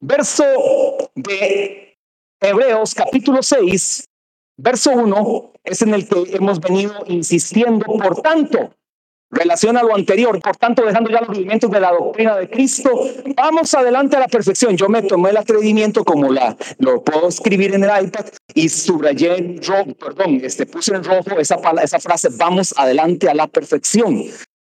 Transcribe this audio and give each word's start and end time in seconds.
verso 0.00 0.44
de 1.14 1.98
Hebreos 2.40 2.94
capítulo 2.94 3.42
6, 3.42 4.08
verso 4.56 4.92
1, 4.92 5.52
es 5.64 5.82
en 5.82 5.94
el 5.94 6.08
que 6.08 6.36
hemos 6.36 6.58
venido 6.60 6.94
insistiendo. 7.06 7.84
Por 7.84 8.22
tanto, 8.22 8.74
relación 9.30 9.76
a 9.76 9.82
lo 9.82 9.94
anterior, 9.94 10.40
por 10.40 10.56
tanto, 10.56 10.84
dejando 10.84 11.10
ya 11.10 11.20
los 11.20 11.28
rudimentos 11.28 11.70
de 11.70 11.80
la 11.80 11.92
doctrina 11.92 12.36
de 12.36 12.48
Cristo, 12.48 12.90
vamos 13.36 13.74
adelante 13.74 14.16
a 14.16 14.20
la 14.20 14.28
perfección. 14.28 14.76
Yo 14.76 14.88
me 14.88 15.02
tomé 15.02 15.30
el 15.30 15.36
atrevimiento 15.36 16.04
como 16.04 16.30
la, 16.30 16.56
lo 16.78 17.04
puedo 17.04 17.28
escribir 17.28 17.74
en 17.74 17.84
el 17.84 18.06
iPad 18.06 18.26
y 18.54 18.68
subrayé 18.68 19.36
en 19.36 19.62
rojo, 19.62 19.94
perdón, 19.94 20.40
este, 20.42 20.66
puse 20.66 20.94
en 20.94 21.04
rojo 21.04 21.38
esa, 21.38 21.58
esa 21.82 22.00
frase, 22.00 22.28
vamos 22.36 22.74
adelante 22.76 23.28
a 23.28 23.34
la 23.34 23.46
perfección. 23.46 24.24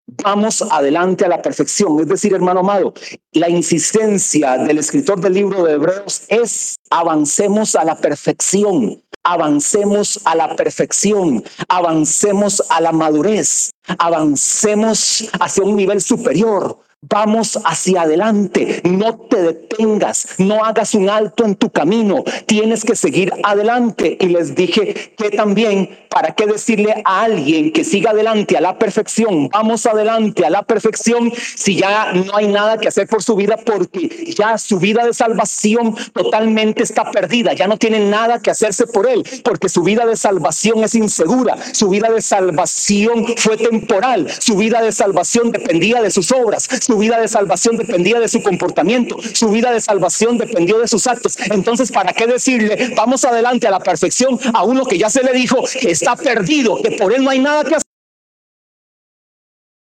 Vamos 0.07 0.61
adelante 0.61 1.25
a 1.25 1.29
la 1.29 1.41
perfección. 1.41 1.99
Es 1.99 2.07
decir, 2.07 2.33
hermano 2.33 2.59
amado, 2.59 2.93
la 3.31 3.49
insistencia 3.49 4.57
del 4.57 4.77
escritor 4.77 5.19
del 5.19 5.33
libro 5.33 5.63
de 5.63 5.73
Hebreos 5.73 6.25
es 6.29 6.75
avancemos 6.89 7.75
a 7.75 7.83
la 7.83 7.95
perfección 7.95 9.01
avancemos 9.25 10.21
a 10.25 10.35
la 10.35 10.55
perfección, 10.55 11.43
avancemos 11.67 12.63
a 12.69 12.79
la 12.79 12.91
madurez, 12.91 13.71
avancemos 13.97 15.27
hacia 15.39 15.63
un 15.63 15.75
nivel 15.75 15.99
superior. 15.99 16.79
Vamos 17.09 17.59
hacia 17.65 18.03
adelante, 18.03 18.81
no 18.83 19.17
te 19.17 19.41
detengas, 19.41 20.27
no 20.39 20.63
hagas 20.65 20.95
un 20.95 21.09
alto 21.09 21.45
en 21.45 21.55
tu 21.55 21.69
camino, 21.69 22.23
tienes 22.45 22.83
que 22.83 22.95
seguir 22.95 23.31
adelante. 23.43 24.17
Y 24.19 24.27
les 24.27 24.55
dije 24.55 25.13
que 25.17 25.29
también, 25.29 25.89
¿para 26.09 26.33
qué 26.33 26.45
decirle 26.47 27.01
a 27.05 27.23
alguien 27.23 27.71
que 27.71 27.83
siga 27.83 28.11
adelante 28.11 28.57
a 28.57 28.61
la 28.61 28.79
perfección? 28.79 29.49
Vamos 29.49 29.85
adelante 29.85 30.45
a 30.45 30.49
la 30.49 30.63
perfección 30.63 31.31
si 31.55 31.75
ya 31.75 32.13
no 32.13 32.35
hay 32.35 32.47
nada 32.47 32.77
que 32.77 32.87
hacer 32.87 33.07
por 33.07 33.21
su 33.21 33.35
vida 33.35 33.57
porque 33.57 34.33
ya 34.35 34.57
su 34.57 34.79
vida 34.79 35.05
de 35.05 35.13
salvación 35.13 35.95
totalmente 36.13 36.83
está 36.83 37.11
perdida, 37.11 37.53
ya 37.53 37.67
no 37.67 37.77
tiene 37.77 37.99
nada 37.99 38.41
que 38.41 38.51
hacerse 38.51 38.87
por 38.87 39.07
él 39.09 39.23
porque 39.43 39.69
su 39.69 39.83
vida 39.83 40.05
de 40.05 40.15
salvación 40.15 40.83
es 40.83 40.95
insegura, 40.95 41.57
su 41.73 41.89
vida 41.89 42.09
de 42.09 42.21
salvación 42.21 43.25
fue 43.37 43.57
temporal, 43.57 44.27
su 44.39 44.55
vida 44.55 44.81
de 44.81 44.91
salvación 44.91 45.51
dependía 45.51 46.01
de 46.01 46.11
sus 46.11 46.31
obras, 46.31 46.67
su 46.81 46.94
vida 46.97 47.19
de 47.19 47.27
salvación 47.27 47.77
dependía 47.77 48.19
de 48.19 48.27
su 48.27 48.41
comportamiento, 48.41 49.17
su 49.33 49.49
vida 49.49 49.71
de 49.71 49.81
salvación 49.81 50.37
dependió 50.37 50.79
de 50.79 50.87
sus 50.87 51.07
actos. 51.07 51.37
Entonces, 51.51 51.91
¿para 51.91 52.13
qué 52.13 52.27
decirle, 52.27 52.93
vamos 52.95 53.25
adelante 53.25 53.67
a 53.67 53.71
la 53.71 53.79
perfección 53.79 54.39
a 54.53 54.63
uno 54.63 54.85
que 54.85 54.97
ya 54.97 55.09
se 55.09 55.23
le 55.23 55.33
dijo 55.33 55.63
que 55.79 55.91
está 55.91 56.15
perdido, 56.15 56.81
que 56.81 56.91
por 56.91 57.13
él 57.13 57.23
no 57.23 57.29
hay 57.29 57.39
nada 57.39 57.63
que 57.63 57.75
hacer? 57.75 57.89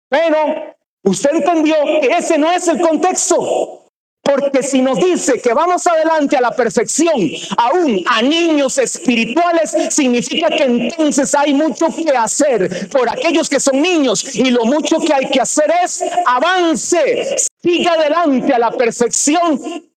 Pero 0.09 0.75
usted 1.03 1.29
entendió 1.35 1.75
que 2.01 2.07
ese 2.17 2.37
no 2.37 2.51
es 2.51 2.67
el 2.67 2.79
contexto. 2.81 3.88
Porque 4.21 4.61
si 4.61 4.81
nos 4.81 4.99
dice 4.99 5.41
que 5.41 5.53
vamos 5.53 5.87
adelante 5.87 6.37
a 6.37 6.41
la 6.41 6.51
perfección, 6.51 7.31
aún 7.57 8.03
a 8.05 8.21
niños 8.21 8.77
espirituales, 8.77 9.75
significa 9.89 10.49
que 10.49 10.63
entonces 10.63 11.33
hay 11.33 11.53
mucho 11.53 11.87
que 11.87 12.09
hacer 12.11 12.89
por 12.89 13.09
aquellos 13.09 13.49
que 13.49 13.59
son 13.59 13.81
niños. 13.81 14.35
Y 14.35 14.51
lo 14.51 14.65
mucho 14.65 14.99
que 14.99 15.13
hay 15.13 15.29
que 15.29 15.41
hacer 15.41 15.71
es 15.83 16.03
avance, 16.25 17.37
siga 17.61 17.93
adelante 17.93 18.53
a 18.53 18.59
la 18.59 18.71
perfección, 18.71 19.89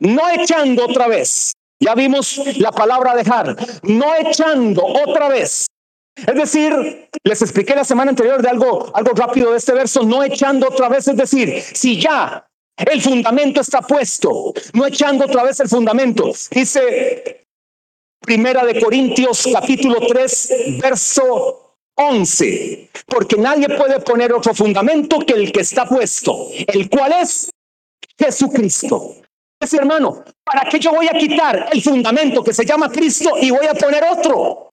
no 0.00 0.30
echando 0.30 0.84
otra 0.84 1.08
vez. 1.08 1.52
Ya 1.80 1.94
vimos 1.94 2.40
la 2.58 2.72
palabra 2.72 3.14
dejar, 3.14 3.56
no 3.82 4.14
echando 4.16 4.84
otra 4.84 5.28
vez. 5.28 5.66
Es 6.26 6.34
decir, 6.34 7.08
les 7.24 7.42
expliqué 7.42 7.74
la 7.74 7.84
semana 7.84 8.10
anterior 8.10 8.42
de 8.42 8.48
algo, 8.48 8.90
algo 8.94 9.12
rápido 9.12 9.52
de 9.52 9.58
este 9.58 9.72
verso, 9.72 10.02
no 10.02 10.22
echando 10.22 10.68
otra 10.68 10.88
vez, 10.88 11.08
es 11.08 11.16
decir, 11.16 11.62
si 11.62 12.00
ya 12.00 12.46
el 12.76 13.02
fundamento 13.02 13.60
está 13.60 13.80
puesto, 13.82 14.52
no 14.72 14.86
echando 14.86 15.24
otra 15.24 15.44
vez 15.44 15.60
el 15.60 15.68
fundamento. 15.68 16.32
Dice 16.50 17.46
Primera 18.20 18.64
de 18.64 18.80
Corintios 18.80 19.48
capítulo 19.52 20.00
3, 20.06 20.80
verso 20.80 21.76
11, 21.94 22.90
porque 23.06 23.36
nadie 23.36 23.68
puede 23.76 24.00
poner 24.00 24.32
otro 24.32 24.54
fundamento 24.54 25.18
que 25.20 25.34
el 25.34 25.52
que 25.52 25.60
está 25.60 25.86
puesto, 25.86 26.48
el 26.66 26.88
cual 26.88 27.12
es 27.20 27.50
Jesucristo. 28.18 29.14
Ese 29.60 29.78
hermano, 29.78 30.24
¿para 30.44 30.68
qué 30.68 30.78
yo 30.78 30.92
voy 30.92 31.08
a 31.08 31.18
quitar 31.18 31.68
el 31.72 31.82
fundamento 31.82 32.44
que 32.44 32.52
se 32.52 32.64
llama 32.64 32.90
Cristo 32.90 33.32
y 33.40 33.50
voy 33.50 33.66
a 33.66 33.74
poner 33.74 34.04
otro? 34.04 34.67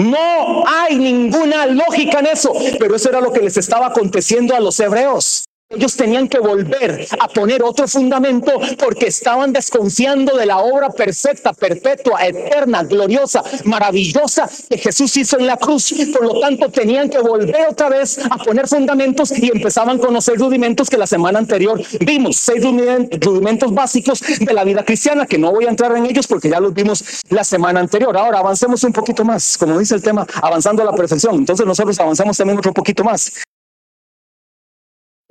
No 0.00 0.64
hay 0.66 0.96
ninguna 0.96 1.66
lógica 1.66 2.20
en 2.20 2.26
eso, 2.26 2.54
pero 2.78 2.96
eso 2.96 3.10
era 3.10 3.20
lo 3.20 3.32
que 3.32 3.40
les 3.40 3.56
estaba 3.56 3.88
aconteciendo 3.88 4.54
a 4.54 4.60
los 4.60 4.80
hebreos. 4.80 5.44
Ellos 5.72 5.94
tenían 5.94 6.26
que 6.26 6.40
volver 6.40 7.06
a 7.20 7.28
poner 7.28 7.62
otro 7.62 7.86
fundamento 7.86 8.50
porque 8.76 9.06
estaban 9.06 9.52
desconfiando 9.52 10.36
de 10.36 10.44
la 10.44 10.58
obra 10.58 10.90
perfecta, 10.90 11.52
perpetua, 11.52 12.26
eterna, 12.26 12.82
gloriosa, 12.82 13.44
maravillosa 13.66 14.50
que 14.68 14.78
Jesús 14.78 15.16
hizo 15.16 15.38
en 15.38 15.46
la 15.46 15.56
cruz. 15.56 15.94
Por 16.12 16.24
lo 16.24 16.40
tanto, 16.40 16.70
tenían 16.70 17.08
que 17.08 17.20
volver 17.20 17.68
otra 17.68 17.88
vez 17.88 18.18
a 18.18 18.36
poner 18.38 18.66
fundamentos 18.66 19.30
y 19.30 19.46
empezaban 19.46 19.98
con 19.98 20.12
los 20.12 20.24
seis 20.24 20.40
rudimentos 20.40 20.90
que 20.90 20.98
la 20.98 21.06
semana 21.06 21.38
anterior 21.38 21.80
vimos. 22.00 22.36
Seis 22.36 22.64
rudimentos 22.64 23.72
básicos 23.72 24.20
de 24.40 24.52
la 24.52 24.64
vida 24.64 24.84
cristiana, 24.84 25.24
que 25.24 25.38
no 25.38 25.52
voy 25.52 25.66
a 25.66 25.68
entrar 25.68 25.96
en 25.96 26.04
ellos 26.04 26.26
porque 26.26 26.50
ya 26.50 26.58
los 26.58 26.74
vimos 26.74 27.22
la 27.28 27.44
semana 27.44 27.78
anterior. 27.78 28.16
Ahora 28.16 28.40
avancemos 28.40 28.82
un 28.82 28.92
poquito 28.92 29.24
más, 29.24 29.56
como 29.56 29.78
dice 29.78 29.94
el 29.94 30.02
tema, 30.02 30.26
avanzando 30.42 30.82
a 30.82 30.86
la 30.86 30.92
perfección. 30.92 31.36
Entonces 31.36 31.64
nosotros 31.64 32.00
avanzamos 32.00 32.36
también 32.36 32.58
otro 32.58 32.74
poquito 32.74 33.04
más. 33.04 33.30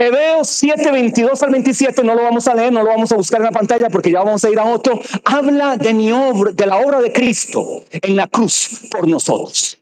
Hebreos 0.02 0.48
7, 0.48 0.94
22 0.94 1.44
al 1.44 1.52
27, 1.52 2.04
no 2.06 2.16
lo 2.16 2.24
vamos 2.24 2.48
a 2.48 2.56
leer, 2.56 2.72
no 2.72 2.82
lo 2.84 2.88
vamos 2.88 3.12
a 3.12 3.18
buscar 3.18 3.42
en 3.42 3.48
la 3.48 3.52
pantalla 3.52 3.90
porque 3.90 4.10
ya 4.10 4.20
vamos 4.20 4.42
a 4.46 4.50
ir 4.50 4.58
a 4.58 4.64
otro. 4.64 4.98
Habla 5.26 5.76
de 5.76 5.94
mi 5.94 6.10
obra, 6.10 6.54
de 6.54 6.66
la 6.66 6.78
obra 6.78 7.02
de 7.02 7.12
Cristo 7.12 7.84
en 7.92 8.16
la 8.16 8.26
cruz 8.28 8.80
por 8.90 9.06
nosotros. 9.06 9.78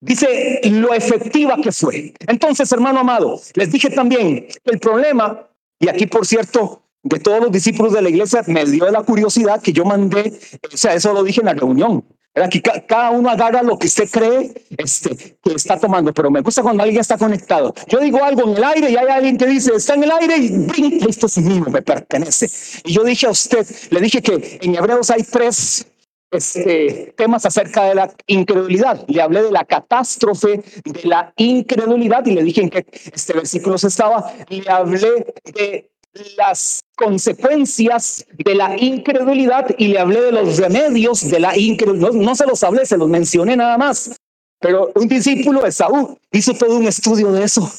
Dice 0.00 0.60
lo 0.64 0.92
efectiva 0.92 1.56
que 1.62 1.70
fue. 1.70 2.12
Entonces, 2.26 2.72
hermano 2.72 2.98
amado, 2.98 3.40
les 3.54 3.70
dije 3.70 3.88
también 3.88 4.48
el 4.64 4.80
problema, 4.80 5.46
y 5.78 5.88
aquí 5.88 6.08
por 6.08 6.26
cierto, 6.26 6.82
de 7.04 7.20
todos 7.20 7.40
los 7.40 7.52
discípulos 7.52 7.92
de 7.92 8.02
la 8.02 8.08
iglesia, 8.08 8.42
me 8.48 8.64
dio 8.64 8.90
la 8.90 9.04
curiosidad 9.04 9.62
que 9.62 9.72
yo 9.72 9.84
mandé, 9.84 10.40
o 10.72 10.76
sea, 10.76 10.94
eso 10.94 11.12
lo 11.12 11.22
dije 11.22 11.40
en 11.40 11.46
la 11.46 11.54
reunión. 11.54 12.04
Aquí 12.42 12.60
cada 12.60 13.10
uno 13.10 13.30
agarra 13.30 13.62
lo 13.62 13.78
que 13.78 13.86
usted 13.86 14.08
cree 14.10 14.52
este, 14.76 15.16
que 15.42 15.54
está 15.54 15.78
tomando, 15.78 16.12
pero 16.12 16.30
me 16.30 16.42
gusta 16.42 16.62
cuando 16.62 16.82
alguien 16.82 17.00
está 17.00 17.16
conectado. 17.16 17.74
Yo 17.88 17.98
digo 17.98 18.22
algo 18.22 18.50
en 18.50 18.56
el 18.58 18.64
aire 18.64 18.90
y 18.90 18.96
hay 18.96 19.06
alguien 19.08 19.38
que 19.38 19.46
dice, 19.46 19.72
está 19.74 19.94
en 19.94 20.04
el 20.04 20.10
aire 20.10 20.36
y 20.36 20.50
brinca, 20.50 21.06
esto 21.08 21.26
es 21.26 21.38
mío, 21.38 21.64
me 21.70 21.80
pertenece. 21.80 22.50
Y 22.84 22.92
yo 22.92 23.04
dije 23.04 23.26
a 23.26 23.30
usted, 23.30 23.66
le 23.90 24.00
dije 24.00 24.20
que 24.20 24.58
en 24.60 24.74
Hebreos 24.74 25.10
hay 25.10 25.22
tres 25.22 25.86
este, 26.30 27.14
temas 27.16 27.46
acerca 27.46 27.84
de 27.84 27.94
la 27.94 28.14
incredulidad. 28.26 29.04
Le 29.08 29.22
hablé 29.22 29.42
de 29.42 29.52
la 29.52 29.64
catástrofe 29.64 30.62
de 30.84 31.04
la 31.04 31.32
incredulidad 31.36 32.26
y 32.26 32.32
le 32.32 32.42
dije 32.42 32.62
en 32.62 32.70
qué 32.70 32.86
este 33.14 33.32
versículo 33.32 33.76
estaba. 33.76 34.32
Le 34.48 34.68
hablé 34.68 35.26
de 35.54 35.90
las 36.36 36.80
consecuencias 36.96 38.24
de 38.38 38.54
la 38.54 38.76
incredulidad 38.76 39.66
y 39.78 39.88
le 39.88 39.98
hablé 39.98 40.20
de 40.20 40.32
los 40.32 40.56
remedios 40.58 41.28
de 41.28 41.40
la 41.40 41.56
incredulidad. 41.56 42.12
No, 42.12 42.34
se 42.34 42.46
los 42.46 42.62
hablé, 42.62 42.86
se 42.86 42.96
los 42.96 43.08
mencioné 43.08 43.56
nada 43.56 43.78
más. 43.78 44.16
Pero 44.60 44.90
un 44.94 45.06
discípulo 45.08 45.62
de 45.62 45.72
Saúl 45.72 46.18
hizo 46.32 46.54
todo 46.54 46.76
un 46.76 46.86
estudio 46.86 47.32
de 47.32 47.44
eso. 47.44 47.70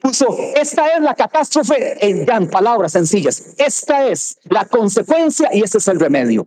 Puso, 0.00 0.36
esta 0.54 0.88
es 0.88 1.00
la 1.00 1.14
catástrofe 1.14 1.96
en 2.06 2.48
palabras 2.48 2.92
sencillas. 2.92 3.54
Esta 3.58 4.06
es 4.06 4.38
la 4.44 4.64
consecuencia 4.66 5.48
y 5.52 5.62
este 5.62 5.78
es 5.78 5.88
el 5.88 5.98
remedio. 5.98 6.46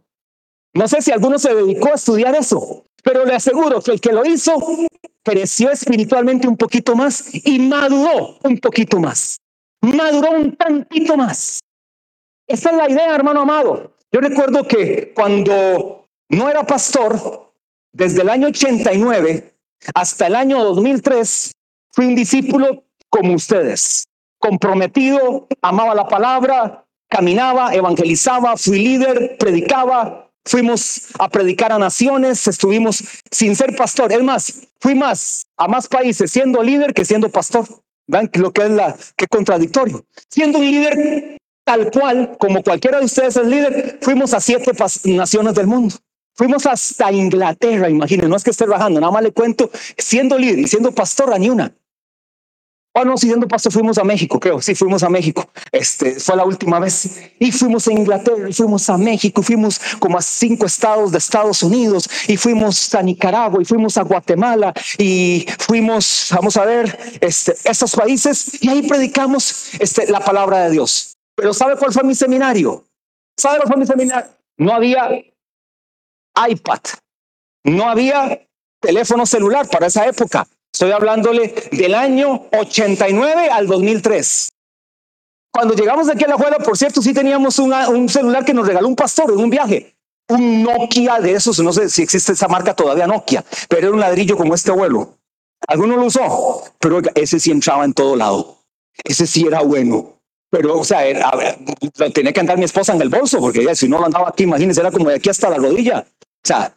No 0.74 0.88
sé 0.88 1.02
si 1.02 1.12
alguno 1.12 1.40
se 1.40 1.53
dedicó 1.53 1.90
a 1.91 1.96
estudiar 1.96 2.35
eso, 2.35 2.85
pero 3.03 3.25
le 3.25 3.35
aseguro 3.35 3.81
que 3.81 3.91
el 3.91 4.00
que 4.00 4.13
lo 4.13 4.24
hizo 4.24 4.53
creció 5.24 5.72
espiritualmente 5.72 6.47
un 6.47 6.58
poquito 6.58 6.96
más 6.96 7.34
y 7.34 7.59
maduró 7.59 8.38
un 8.44 8.58
poquito 8.59 9.00
más 9.00 9.40
maduró 9.81 10.31
un 10.31 10.56
tantito 10.56 11.17
más. 11.17 11.59
Esa 12.47 12.72
es 12.72 12.78
la 12.78 12.90
idea, 12.90 13.16
hermano 13.16 13.41
amado. 13.41 13.93
Yo 14.11 14.22
recuerdo 14.22 14.67
que 14.67 15.14
cuando 15.14 16.08
no 16.29 16.49
era 16.49 16.66
pastor, 16.66 17.52
desde 17.91 18.22
el 18.22 18.29
año 18.29 18.47
89 18.47 19.53
hasta 19.93 20.28
el 20.28 20.35
año 20.35 20.64
2003, 20.64 21.52
fui 21.93 22.05
un 22.05 22.16
discípulo 22.16 22.84
como 23.09 23.34
ustedes, 23.34 24.05
comprometido, 24.40 25.47
amaba 25.61 25.96
la 25.96 26.08
palabra, 26.08 26.85
caminaba, 27.09 27.73
evangelizaba, 27.73 28.58
fui 28.58 28.79
líder, 28.79 29.37
predicaba, 29.37 30.29
fuimos 30.46 31.09
a 31.20 31.29
predicar 31.29 31.72
a 31.72 31.79
naciones, 31.79 32.47
estuvimos 32.47 33.03
sin 33.32 33.55
ser 33.55 33.75
pastor. 33.75 34.11
Es 34.11 34.23
más, 34.23 34.67
fui 34.79 34.96
más 34.96 35.43
a 35.58 35.67
más 35.67 35.87
países 35.87 36.32
siendo 36.32 36.64
líder 36.64 36.93
que 36.93 37.05
siendo 37.05 37.29
pastor. 37.29 37.66
Vean 38.09 38.28
lo 38.34 38.52
que 38.52 38.64
es 38.64 38.72
la, 38.72 38.96
qué 39.16 39.28
contradictorio. 39.28 40.03
Siendo 40.29 40.58
un 40.58 40.66
líder 40.66 41.38
tal 41.64 41.91
cual, 41.91 42.35
como 42.40 42.64
cualquiera 42.64 42.97
de 42.97 43.06
ustedes 43.06 43.38
es 43.38 43.46
líder, 43.46 44.00
fuimos 44.02 44.34
a 44.34 44.40
siete 44.40 44.72
naciones 45.06 45.53
del 45.53 45.67
mundo. 45.67 45.96
Fuimos 46.34 46.66
hasta 46.66 47.11
Inglaterra, 47.11 47.88
imaginen, 47.88 48.29
no 48.29 48.35
es 48.35 48.44
que 48.44 48.50
esté 48.50 48.66
bajando, 48.66 49.00
nada 49.00 49.11
más 49.11 49.22
le 49.22 49.32
cuento, 49.32 49.70
siendo 49.96 50.40
líder 50.40 50.58
y 50.58 50.67
siendo 50.67 50.91
pastor, 50.91 51.40
ni 51.40 51.52
una. 51.52 51.72
No, 53.05 53.17
siguiendo 53.17 53.47
paso, 53.47 53.72
fuimos 53.72 53.97
a 53.97 54.03
México, 54.03 54.40
creo. 54.40 54.61
Sí, 54.61 54.75
fuimos 54.75 55.03
a 55.03 55.09
México. 55.09 55.49
Este 55.72 56.19
fue 56.19 56.35
la 56.35 56.46
última 56.46 56.79
vez. 56.79 57.19
Y 57.40 57.51
fuimos 57.51 57.87
a 57.87 57.91
Inglaterra, 57.91 58.49
y 58.49 58.53
fuimos 58.53 58.90
a 58.90 58.97
México, 58.97 59.41
fuimos 59.41 59.79
como 59.99 60.17
a 60.17 60.22
cinco 60.22 60.66
estados 60.66 61.11
de 61.11 61.17
Estados 61.17 61.63
Unidos, 61.63 62.09
y 62.28 62.37
fuimos 62.37 62.93
a 62.96 63.01
Nicaragua, 63.01 63.61
y 63.61 63.66
fuimos 63.66 63.97
a 63.97 64.03
Guatemala, 64.03 64.73
y 64.97 65.46
fuimos, 65.59 66.29
vamos 66.31 66.57
a 66.57 66.66
ver, 66.66 67.17
este, 67.22 67.55
estos 67.63 67.96
países, 67.96 68.61
y 68.61 68.69
ahí 68.69 68.87
predicamos 68.87 69.73
este, 69.79 70.09
la 70.11 70.19
palabra 70.19 70.66
de 70.66 70.72
Dios. 70.72 71.16
Pero 71.35 71.53
¿sabe 71.53 71.75
cuál 71.78 71.93
fue 71.93 72.03
mi 72.03 72.16
seminario? 72.16 72.84
¿Sabe 73.37 73.57
cuál 73.57 73.69
fue 73.69 73.78
mi 73.78 73.85
seminario? 73.85 74.29
No 74.57 74.73
había 74.73 75.09
iPad, 76.49 76.79
no 77.63 77.90
había 77.90 78.46
teléfono 78.81 79.25
celular 79.25 79.67
para 79.69 79.87
esa 79.87 80.05
época. 80.05 80.47
Estoy 80.74 80.92
hablándole 80.92 81.54
del 81.72 81.94
año 81.94 82.48
89 82.58 83.50
al 83.50 83.68
2003. 83.68 84.50
Cuando 85.52 85.74
llegamos 85.74 86.10
aquí 86.10 86.24
a 86.24 86.28
la 86.28 86.36
escuela, 86.36 86.58
por 86.58 86.78
cierto, 86.78 87.02
sí 87.02 87.14
teníamos 87.14 87.58
un 87.60 88.08
celular 88.08 88.46
que 88.46 88.54
nos 88.54 88.68
regaló 88.68 88.88
un 88.88 88.96
pastor 88.96 89.32
en 89.32 89.40
un 89.40 89.50
viaje. 89.50 89.96
Un 90.30 90.62
Nokia 90.64 91.20
de 91.20 91.34
esos, 91.34 91.60
no 91.60 91.74
sé 91.74 91.90
si 91.90 92.04
existe 92.04 92.34
esa 92.34 92.48
marca 92.48 92.76
todavía 92.76 93.08
Nokia, 93.08 93.44
pero 93.68 93.88
era 93.88 93.92
un 93.92 94.00
ladrillo 94.00 94.38
como 94.38 94.54
este 94.54 94.70
abuelo. 94.70 95.16
Alguno 95.68 95.98
lo 95.98 96.06
usó, 96.06 96.64
pero 96.80 97.02
ese 97.16 97.40
sí 97.40 97.50
entraba 97.52 97.84
en 97.84 97.94
todo 97.94 98.16
lado. 98.16 98.60
Ese 99.04 99.26
sí 99.26 99.46
era 99.48 99.62
bueno. 99.62 100.20
Pero, 100.52 100.80
o 100.80 100.84
sea, 100.84 101.00
tenía 102.14 102.32
que 102.32 102.40
andar 102.40 102.58
mi 102.58 102.66
esposa 102.66 102.94
en 102.94 103.02
el 103.02 103.10
bolso, 103.10 103.40
porque 103.40 103.76
si 103.76 103.88
no 103.88 104.00
lo 104.00 104.06
andaba 104.06 104.30
aquí, 104.30 104.44
imagínense, 104.44 104.82
era 104.82 104.92
como 104.92 105.10
de 105.10 105.16
aquí 105.16 105.30
hasta 105.30 105.50
la 105.50 105.58
rodilla. 105.58 106.06
O 106.08 106.48
sea, 106.48 106.76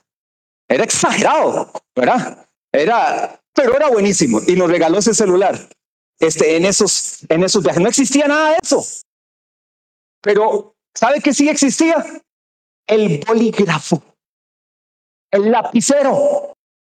era 0.69 0.85
exagerado, 0.85 1.71
¿verdad? 1.95 2.47
Era, 2.73 3.41
pero 3.55 3.77
era 3.77 3.89
buenísimo 3.89 4.41
y 4.47 4.55
nos 4.55 4.71
regaló 4.71 4.99
ese 4.99 5.15
celular. 5.15 5.69
Este, 6.19 6.57
en 6.57 6.65
esos, 6.65 7.19
en 7.29 7.43
esos 7.43 7.63
viajes 7.63 7.83
no 7.83 7.89
existía 7.89 8.29
nada 8.29 8.51
de 8.51 8.59
eso. 8.63 8.85
Pero, 10.21 10.77
¿sabe 10.95 11.21
qué 11.21 11.35
sí 11.35 11.49
existía? 11.49 12.05
El 12.87 13.23
bolígrafo, 13.27 14.03
el 15.31 15.51
lapicero, 15.51 16.55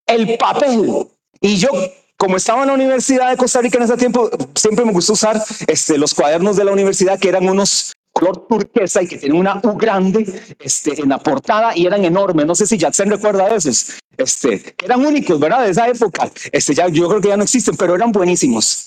el 0.06 0.36
papel. 0.36 1.08
Y 1.40 1.56
yo, 1.56 1.70
como 2.16 2.36
estaba 2.36 2.62
en 2.62 2.68
la 2.68 2.74
Universidad 2.74 3.30
de 3.30 3.36
Costa 3.36 3.60
Rica 3.60 3.78
en 3.78 3.84
ese 3.84 3.96
tiempo, 3.96 4.30
siempre 4.54 4.84
me 4.84 4.92
gustó 4.92 5.14
usar 5.14 5.42
este, 5.66 5.96
los 5.96 6.14
cuadernos 6.14 6.56
de 6.56 6.64
la 6.64 6.72
universidad, 6.72 7.18
que 7.18 7.28
eran 7.28 7.48
unos 7.48 7.92
color 8.14 8.46
turquesa 8.46 9.02
y 9.02 9.08
que 9.08 9.18
tienen 9.18 9.38
una 9.38 9.60
U 9.62 9.76
grande 9.76 10.24
este, 10.58 11.00
en 11.00 11.10
la 11.10 11.18
portada 11.18 11.76
y 11.76 11.84
eran 11.84 12.04
enormes. 12.04 12.46
No 12.46 12.54
sé 12.54 12.66
si 12.66 12.78
Jackson 12.78 13.10
recuerda 13.10 13.48
de 13.48 13.56
esos. 13.56 13.98
Este, 14.16 14.74
eran 14.82 15.04
únicos, 15.04 15.38
¿verdad? 15.38 15.64
De 15.64 15.70
esa 15.70 15.88
época. 15.88 16.30
Este, 16.52 16.74
ya, 16.74 16.88
yo 16.88 17.08
creo 17.08 17.20
que 17.20 17.28
ya 17.28 17.36
no 17.36 17.42
existen, 17.42 17.76
pero 17.76 17.94
eran 17.94 18.12
buenísimos. 18.12 18.86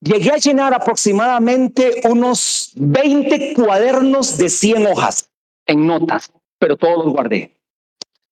Llegué 0.00 0.32
a 0.32 0.36
llenar 0.36 0.74
aproximadamente 0.74 2.00
unos 2.04 2.72
20 2.74 3.54
cuadernos 3.54 4.36
de 4.36 4.48
100 4.48 4.86
hojas 4.86 5.30
en 5.66 5.86
notas, 5.86 6.32
pero 6.58 6.76
todos 6.76 7.04
los 7.04 7.12
guardé. 7.12 7.53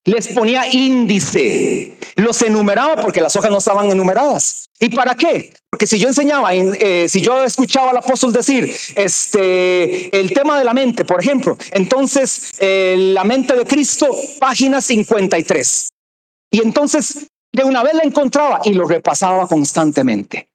Les 0.04 0.28
ponía 0.28 0.66
índice, 0.68 1.96
los 2.16 2.42
enumeraba 2.42 2.96
porque 3.00 3.20
las 3.20 3.36
hojas 3.36 3.50
no 3.50 3.58
estaban 3.58 3.88
enumeradas. 3.88 4.68
¿Y 4.80 4.88
para 4.88 5.14
qué? 5.14 5.52
Porque 5.70 5.86
si 5.86 5.98
yo 6.00 6.08
enseñaba, 6.08 6.52
eh, 6.52 7.08
si 7.08 7.20
yo 7.20 7.44
escuchaba 7.44 7.92
al 7.92 7.98
apóstol 7.98 8.32
decir 8.32 8.74
este, 8.96 10.18
el 10.18 10.32
tema 10.32 10.58
de 10.58 10.64
la 10.64 10.74
mente, 10.74 11.04
por 11.04 11.20
ejemplo, 11.20 11.56
entonces 11.70 12.54
eh, 12.58 12.96
la 12.98 13.22
mente 13.22 13.54
de 13.54 13.64
Cristo, 13.64 14.08
página 14.40 14.80
53. 14.80 15.88
Y 16.50 16.62
entonces 16.62 17.28
de 17.52 17.64
una 17.64 17.82
vez 17.82 17.94
la 17.94 18.02
encontraba 18.02 18.60
y 18.64 18.72
lo 18.72 18.86
repasaba 18.86 19.46
constantemente. 19.46 20.48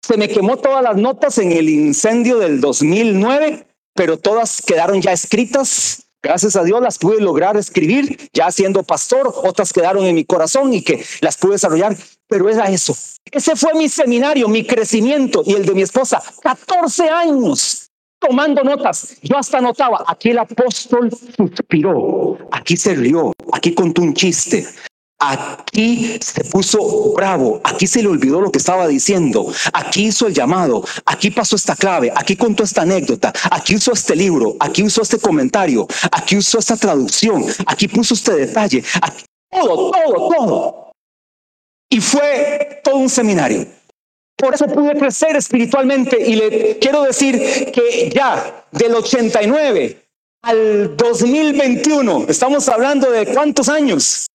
Se 0.00 0.16
me 0.16 0.28
quemó 0.28 0.56
todas 0.56 0.82
las 0.82 0.96
notas 0.96 1.38
en 1.38 1.52
el 1.52 1.68
incendio 1.68 2.38
del 2.38 2.60
2009, 2.60 3.66
pero 3.94 4.18
todas 4.18 4.62
quedaron 4.62 5.02
ya 5.02 5.12
escritas 5.12 6.05
Gracias 6.26 6.56
a 6.56 6.64
Dios 6.64 6.82
las 6.82 6.98
pude 6.98 7.20
lograr 7.20 7.56
escribir 7.56 8.28
ya 8.32 8.50
siendo 8.50 8.82
pastor, 8.82 9.32
otras 9.44 9.72
quedaron 9.72 10.04
en 10.06 10.16
mi 10.16 10.24
corazón 10.24 10.74
y 10.74 10.82
que 10.82 11.04
las 11.20 11.36
pude 11.36 11.52
desarrollar, 11.52 11.96
pero 12.26 12.48
era 12.48 12.64
eso. 12.64 12.96
Ese 13.30 13.54
fue 13.54 13.74
mi 13.74 13.88
seminario, 13.88 14.48
mi 14.48 14.64
crecimiento 14.66 15.44
y 15.46 15.52
el 15.52 15.64
de 15.64 15.72
mi 15.72 15.82
esposa. 15.82 16.20
14 16.42 17.08
años 17.08 17.92
tomando 18.18 18.64
notas. 18.64 19.18
Yo 19.22 19.38
hasta 19.38 19.60
notaba, 19.60 20.04
aquí 20.08 20.30
el 20.30 20.38
apóstol 20.40 21.10
suspiró, 21.36 22.36
aquí 22.50 22.76
se 22.76 22.96
rió, 22.96 23.32
aquí 23.52 23.72
contó 23.72 24.02
un 24.02 24.12
chiste, 24.12 24.66
Aquí 25.18 26.18
se 26.20 26.44
puso 26.44 27.14
bravo, 27.14 27.62
aquí 27.64 27.86
se 27.86 28.02
le 28.02 28.08
olvidó 28.08 28.38
lo 28.38 28.52
que 28.52 28.58
estaba 28.58 28.86
diciendo, 28.86 29.50
aquí 29.72 30.08
hizo 30.08 30.26
el 30.26 30.34
llamado, 30.34 30.84
aquí 31.06 31.30
pasó 31.30 31.56
esta 31.56 31.74
clave, 31.74 32.12
aquí 32.14 32.36
contó 32.36 32.64
esta 32.64 32.82
anécdota, 32.82 33.32
aquí 33.50 33.76
usó 33.76 33.92
este 33.92 34.14
libro, 34.14 34.56
aquí 34.60 34.82
usó 34.82 35.00
este 35.00 35.18
comentario, 35.18 35.86
aquí 36.12 36.36
usó 36.36 36.58
esta 36.58 36.76
traducción, 36.76 37.46
aquí 37.66 37.88
puso 37.88 38.12
este 38.12 38.34
detalle, 38.34 38.84
todo, 39.50 39.90
todo, 39.90 40.28
todo. 40.28 40.92
Y 41.88 42.00
fue 42.00 42.80
todo 42.84 42.96
un 42.96 43.08
seminario. 43.08 43.66
Por 44.36 44.54
eso 44.54 44.66
pude 44.66 44.98
crecer 44.98 45.34
espiritualmente 45.34 46.20
y 46.20 46.36
le 46.36 46.78
quiero 46.78 47.04
decir 47.04 47.72
que 47.72 48.10
ya 48.14 48.66
del 48.70 48.94
89 48.94 50.02
al 50.42 50.94
2021, 50.94 52.26
estamos 52.28 52.68
hablando 52.68 53.10
de 53.10 53.26
cuántos 53.32 53.70
años, 53.70 54.26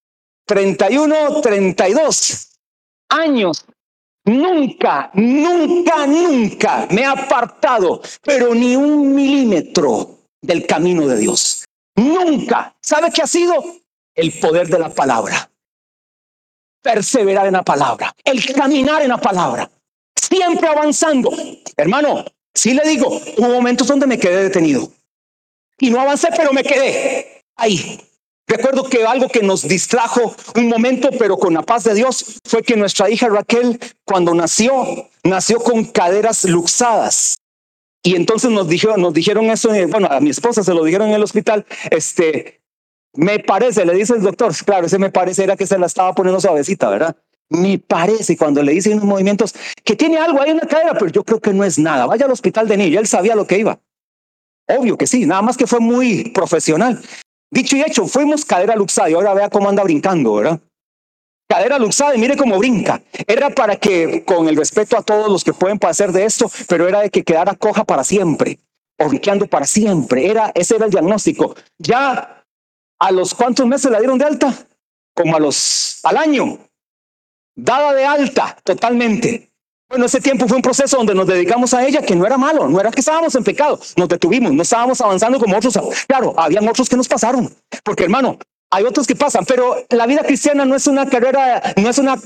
31, 0.51 1.39
32 1.39 2.49
años. 3.07 3.65
Nunca, 4.25 5.09
nunca, 5.13 6.05
nunca 6.05 6.87
me 6.91 7.03
he 7.03 7.05
apartado, 7.05 8.01
pero 8.21 8.53
ni 8.53 8.75
un 8.75 9.15
milímetro 9.15 10.25
del 10.41 10.67
camino 10.67 11.07
de 11.07 11.19
Dios. 11.19 11.63
Nunca. 11.95 12.75
¿Sabe 12.81 13.11
qué 13.13 13.21
ha 13.21 13.27
sido? 13.27 13.63
El 14.13 14.37
poder 14.41 14.67
de 14.67 14.77
la 14.77 14.89
palabra. 14.89 15.49
Perseverar 16.81 17.47
en 17.47 17.53
la 17.53 17.63
palabra. 17.63 18.13
El 18.21 18.43
caminar 18.53 19.03
en 19.03 19.07
la 19.07 19.21
palabra. 19.21 19.71
Siempre 20.17 20.67
avanzando. 20.67 21.31
Hermano, 21.77 22.25
sí 22.53 22.73
le 22.73 22.83
digo, 22.89 23.07
hubo 23.37 23.47
momentos 23.47 23.87
donde 23.87 24.05
me 24.05 24.19
quedé 24.19 24.43
detenido. 24.43 24.91
Y 25.79 25.91
no 25.91 26.01
avancé, 26.01 26.27
pero 26.35 26.51
me 26.51 26.61
quedé 26.61 27.45
ahí. 27.55 28.01
Recuerdo 28.51 28.83
que 28.83 29.05
algo 29.05 29.29
que 29.29 29.43
nos 29.43 29.65
distrajo 29.65 30.35
un 30.57 30.67
momento, 30.67 31.09
pero 31.17 31.37
con 31.37 31.53
la 31.53 31.61
paz 31.61 31.85
de 31.85 31.93
Dios, 31.93 32.41
fue 32.43 32.61
que 32.61 32.75
nuestra 32.75 33.09
hija 33.09 33.29
Raquel, 33.29 33.79
cuando 34.03 34.35
nació, 34.35 35.07
nació 35.23 35.59
con 35.59 35.85
caderas 35.85 36.43
luxadas. 36.43 37.37
Y 38.03 38.17
entonces 38.17 38.51
nos 38.51 38.67
dijeron, 38.67 39.05
eso, 39.49 39.69
bueno, 39.87 40.09
a 40.11 40.19
mi 40.19 40.31
esposa 40.31 40.65
se 40.65 40.73
lo 40.73 40.83
dijeron 40.83 41.07
en 41.07 41.13
el 41.13 41.23
hospital, 41.23 41.65
este, 41.91 42.61
me 43.13 43.39
parece, 43.39 43.85
le 43.85 43.93
dice 43.93 44.15
el 44.15 44.21
doctor, 44.21 44.53
claro, 44.65 44.85
ese 44.85 44.99
me 44.99 45.11
parece 45.11 45.45
era 45.45 45.55
que 45.55 45.65
se 45.65 45.79
la 45.79 45.85
estaba 45.85 46.13
poniendo 46.13 46.41
suavecita, 46.41 46.89
¿verdad? 46.89 47.15
Me 47.47 47.79
parece 47.79 48.35
cuando 48.35 48.61
le 48.63 48.73
dicen 48.73 48.93
unos 48.93 49.05
movimientos 49.05 49.55
que 49.85 49.95
tiene 49.95 50.17
algo 50.17 50.41
ahí 50.41 50.49
en 50.49 50.57
la 50.57 50.67
cadera, 50.67 50.95
pero 50.99 51.09
yo 51.09 51.23
creo 51.23 51.39
que 51.39 51.53
no 51.53 51.63
es 51.63 51.79
nada. 51.79 52.05
Vaya 52.05 52.25
al 52.25 52.31
hospital 52.31 52.67
de 52.67 52.75
niño, 52.75 52.99
él 52.99 53.07
sabía 53.07 53.33
lo 53.33 53.47
que 53.47 53.59
iba. 53.59 53.79
Obvio 54.67 54.97
que 54.97 55.07
sí, 55.07 55.25
nada 55.25 55.41
más 55.41 55.55
que 55.55 55.67
fue 55.67 55.79
muy 55.79 56.31
profesional. 56.31 57.01
Dicho 57.51 57.75
y 57.75 57.81
hecho, 57.81 58.07
fuimos 58.07 58.45
cadera 58.45 58.75
luxada 58.75 59.09
y 59.09 59.13
ahora 59.13 59.33
vea 59.33 59.49
cómo 59.49 59.67
anda 59.67 59.83
brincando, 59.83 60.35
¿verdad? 60.35 60.59
Cadera 61.49 61.77
luxada 61.77 62.15
y 62.15 62.17
mire 62.17 62.37
cómo 62.37 62.57
brinca. 62.57 63.01
Era 63.27 63.49
para 63.49 63.75
que, 63.75 64.23
con 64.23 64.47
el 64.47 64.55
respeto 64.55 64.97
a 64.97 65.01
todos 65.01 65.29
los 65.29 65.43
que 65.43 65.51
pueden 65.51 65.77
pasar 65.77 66.13
de 66.13 66.23
esto, 66.23 66.49
pero 66.69 66.87
era 66.87 67.01
de 67.01 67.09
que 67.09 67.23
quedara 67.23 67.53
coja 67.55 67.83
para 67.83 68.05
siempre, 68.05 68.57
o 68.97 69.47
para 69.49 69.65
siempre. 69.65 70.29
Era, 70.29 70.51
ese 70.55 70.77
era 70.77 70.85
el 70.85 70.91
diagnóstico. 70.91 71.53
Ya 71.77 72.45
a 72.99 73.11
los 73.11 73.33
cuántos 73.33 73.67
meses 73.67 73.91
la 73.91 73.99
dieron 73.99 74.17
de 74.17 74.25
alta? 74.25 74.53
Como 75.13 75.35
a 75.35 75.39
los, 75.39 75.99
al 76.03 76.15
año. 76.15 76.57
Dada 77.53 77.93
de 77.93 78.05
alta 78.05 78.57
totalmente. 78.63 79.50
Bueno, 79.91 80.05
ese 80.05 80.21
tiempo 80.21 80.47
fue 80.47 80.55
un 80.55 80.61
proceso 80.61 80.95
donde 80.95 81.13
nos 81.13 81.27
dedicamos 81.27 81.73
a 81.73 81.85
ella, 81.85 82.01
que 82.01 82.15
no 82.15 82.25
era 82.25 82.37
malo, 82.37 82.69
no 82.69 82.79
era 82.79 82.91
que 82.91 83.01
estábamos 83.01 83.35
en 83.35 83.43
pecado, 83.43 83.77
nos 83.97 84.07
detuvimos, 84.07 84.53
no 84.53 84.61
estábamos 84.61 85.01
avanzando 85.01 85.37
como 85.37 85.57
otros. 85.57 85.77
Claro, 86.07 86.33
habían 86.37 86.65
otros 86.65 86.87
que 86.87 86.95
nos 86.95 87.09
pasaron, 87.09 87.53
porque 87.83 88.05
hermano, 88.05 88.39
hay 88.69 88.85
otros 88.85 89.05
que 89.05 89.17
pasan, 89.17 89.43
pero 89.45 89.75
la 89.89 90.05
vida 90.05 90.23
cristiana 90.23 90.63
no 90.63 90.75
es 90.75 90.87
una 90.87 91.09
carrera, 91.09 91.61
no 91.75 91.89
es 91.89 91.97
una 91.97 92.17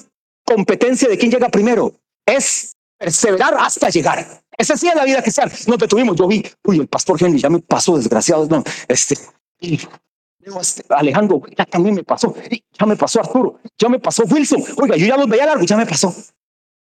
competencia 0.43 1.09
de 1.09 1.17
quién 1.17 1.31
llega 1.31 1.49
primero, 1.49 1.91
es 2.23 2.75
perseverar 2.99 3.55
hasta 3.57 3.89
llegar. 3.89 4.43
Esa 4.55 4.77
sí 4.77 4.87
es 4.87 4.93
la 4.93 5.03
vida 5.03 5.23
cristiana. 5.23 5.51
Nos 5.65 5.79
detuvimos, 5.79 6.15
yo 6.15 6.27
vi, 6.27 6.45
uy, 6.65 6.77
el 6.77 6.87
pastor 6.87 7.17
Henry 7.19 7.39
ya 7.39 7.49
me 7.49 7.61
pasó, 7.61 7.97
desgraciado, 7.97 8.45
no, 8.47 8.63
este, 8.87 9.17
este 9.59 10.83
Alejandro, 10.89 11.41
ya 11.57 11.65
también 11.65 11.95
me 11.95 12.03
pasó, 12.03 12.35
ya 12.77 12.85
me 12.85 12.95
pasó 12.95 13.21
Arturo, 13.21 13.59
ya 13.75 13.89
me 13.89 13.97
pasó 13.97 14.23
Wilson, 14.29 14.63
oiga, 14.77 14.95
yo 14.97 15.07
ya 15.07 15.17
los 15.17 15.27
veía 15.27 15.47
largo, 15.47 15.65
ya 15.65 15.77
me 15.77 15.87
pasó. 15.87 16.13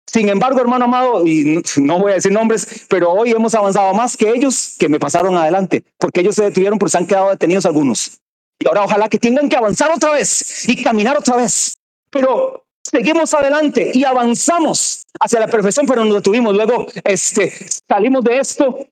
Sin 0.06 0.28
embargo, 0.28 0.60
hermano 0.60 0.84
amado, 0.84 1.26
y 1.26 1.62
no 1.78 1.98
voy 1.98 2.12
a 2.12 2.14
decir 2.14 2.32
nombres, 2.32 2.86
pero 2.88 3.12
hoy 3.12 3.32
hemos 3.32 3.54
avanzado 3.54 3.92
más 3.92 4.16
que 4.16 4.30
ellos 4.30 4.76
que 4.78 4.88
me 4.88 5.00
pasaron 5.00 5.36
adelante, 5.36 5.84
porque 5.98 6.20
ellos 6.20 6.36
se 6.36 6.44
detuvieron 6.44 6.78
porque 6.78 6.92
se 6.92 6.98
han 6.98 7.06
quedado 7.06 7.30
detenidos 7.30 7.66
algunos. 7.66 8.20
Y 8.58 8.68
ahora 8.68 8.84
ojalá 8.84 9.08
que 9.08 9.18
tengan 9.18 9.48
que 9.48 9.56
avanzar 9.56 9.90
otra 9.90 10.12
vez 10.12 10.68
y 10.68 10.82
caminar 10.82 11.18
otra 11.18 11.36
vez. 11.36 11.76
Pero 12.10 12.64
seguimos 12.82 13.34
adelante 13.34 13.90
y 13.92 14.04
avanzamos 14.04 15.04
hacia 15.20 15.40
la 15.40 15.48
perfección, 15.48 15.86
pero 15.86 16.04
nos 16.04 16.14
detuvimos. 16.14 16.54
Luego 16.54 16.86
este, 17.04 17.52
salimos 17.88 18.24
de 18.24 18.38
esto 18.38 18.86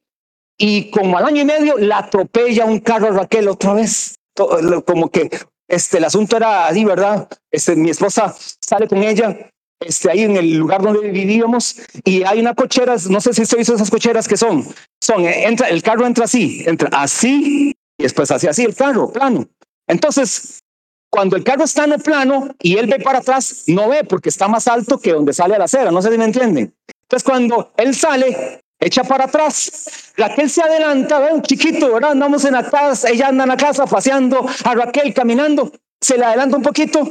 y 0.58 0.90
como 0.90 1.16
al 1.16 1.24
año 1.24 1.42
y 1.42 1.44
medio 1.44 1.78
la 1.78 1.98
atropella 1.98 2.66
un 2.66 2.80
carro 2.80 3.08
a 3.08 3.10
Raquel 3.10 3.48
otra 3.48 3.74
vez. 3.74 4.16
Como 4.34 5.10
que 5.10 5.30
este, 5.68 5.98
el 5.98 6.04
asunto 6.04 6.36
era 6.36 6.66
así, 6.66 6.84
¿verdad? 6.84 7.28
Este, 7.50 7.76
mi 7.76 7.90
esposa 7.90 8.34
sale 8.60 8.88
con 8.88 9.02
ella 9.02 9.50
este, 9.86 10.10
ahí 10.10 10.22
en 10.22 10.36
el 10.36 10.54
lugar 10.56 10.82
donde 10.82 11.10
vivíamos 11.10 11.76
y 12.04 12.22
hay 12.24 12.40
una 12.40 12.54
cochera, 12.54 12.96
no 13.10 13.20
sé 13.20 13.32
si 13.32 13.42
usted 13.42 13.58
visto 13.58 13.74
esas 13.74 13.90
cocheras 13.90 14.26
que 14.26 14.36
son, 14.36 14.66
son, 15.00 15.24
eh, 15.24 15.46
entra, 15.46 15.68
el 15.68 15.82
carro 15.82 16.06
entra 16.06 16.24
así, 16.24 16.62
entra 16.66 16.88
así 16.92 17.74
y 17.98 18.02
después 18.02 18.30
hacia 18.30 18.50
así 18.50 18.64
el 18.64 18.74
carro, 18.74 19.12
plano. 19.12 19.46
Entonces, 19.86 20.60
cuando 21.10 21.36
el 21.36 21.44
carro 21.44 21.64
está 21.64 21.84
en 21.84 21.92
el 21.92 22.00
plano 22.00 22.48
y 22.60 22.76
él 22.76 22.86
ve 22.86 22.98
para 22.98 23.18
atrás, 23.18 23.64
no 23.66 23.88
ve 23.88 24.04
porque 24.04 24.30
está 24.30 24.48
más 24.48 24.66
alto 24.66 24.98
que 24.98 25.12
donde 25.12 25.32
sale 25.32 25.54
a 25.54 25.58
la 25.58 25.64
acera, 25.64 25.90
no 25.90 26.02
sé 26.02 26.10
si 26.10 26.18
me 26.18 26.24
entienden. 26.24 26.74
Entonces, 27.02 27.24
cuando 27.24 27.72
él 27.76 27.94
sale, 27.94 28.60
echa 28.80 29.04
para 29.04 29.24
atrás. 29.24 30.12
Raquel 30.16 30.50
se 30.50 30.62
adelanta, 30.62 31.18
ve 31.18 31.32
un 31.32 31.42
chiquito, 31.42 31.92
¿verdad? 31.92 32.12
Andamos 32.12 32.44
en 32.44 32.52
la 32.52 32.68
casa, 32.68 33.08
ella 33.10 33.28
anda 33.28 33.44
en 33.44 33.50
la 33.50 33.56
casa 33.56 33.86
paseando 33.86 34.46
a 34.64 34.74
Raquel 34.74 35.12
caminando, 35.14 35.72
se 36.00 36.18
le 36.18 36.24
adelanta 36.24 36.56
un 36.56 36.62
poquito 36.62 37.08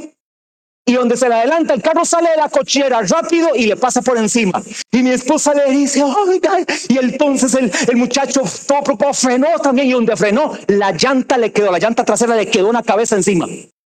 y 0.86 0.92
donde 0.92 1.16
se 1.16 1.28
le 1.28 1.34
adelanta, 1.34 1.74
el 1.74 1.82
carro 1.82 2.04
sale 2.04 2.30
de 2.30 2.36
la 2.36 2.48
cochera 2.48 3.00
rápido 3.02 3.48
y 3.54 3.66
le 3.66 3.76
pasa 3.76 4.02
por 4.02 4.18
encima. 4.18 4.62
Y 4.90 5.02
mi 5.02 5.10
esposa 5.10 5.54
le 5.54 5.70
dice, 5.70 6.02
oiga, 6.02 6.58
y 6.88 6.98
entonces 6.98 7.54
el, 7.54 7.72
el 7.88 7.96
muchacho 7.96 8.42
todo 8.66 8.82
preocupado 8.82 9.14
frenó 9.14 9.48
también 9.62 9.88
y 9.88 9.92
donde 9.92 10.16
frenó, 10.16 10.52
la 10.66 10.92
llanta 10.92 11.38
le 11.38 11.52
quedó, 11.52 11.72
la 11.72 11.78
llanta 11.78 12.04
trasera 12.04 12.36
le 12.36 12.48
quedó 12.48 12.68
una 12.68 12.82
cabeza 12.82 13.16
encima, 13.16 13.46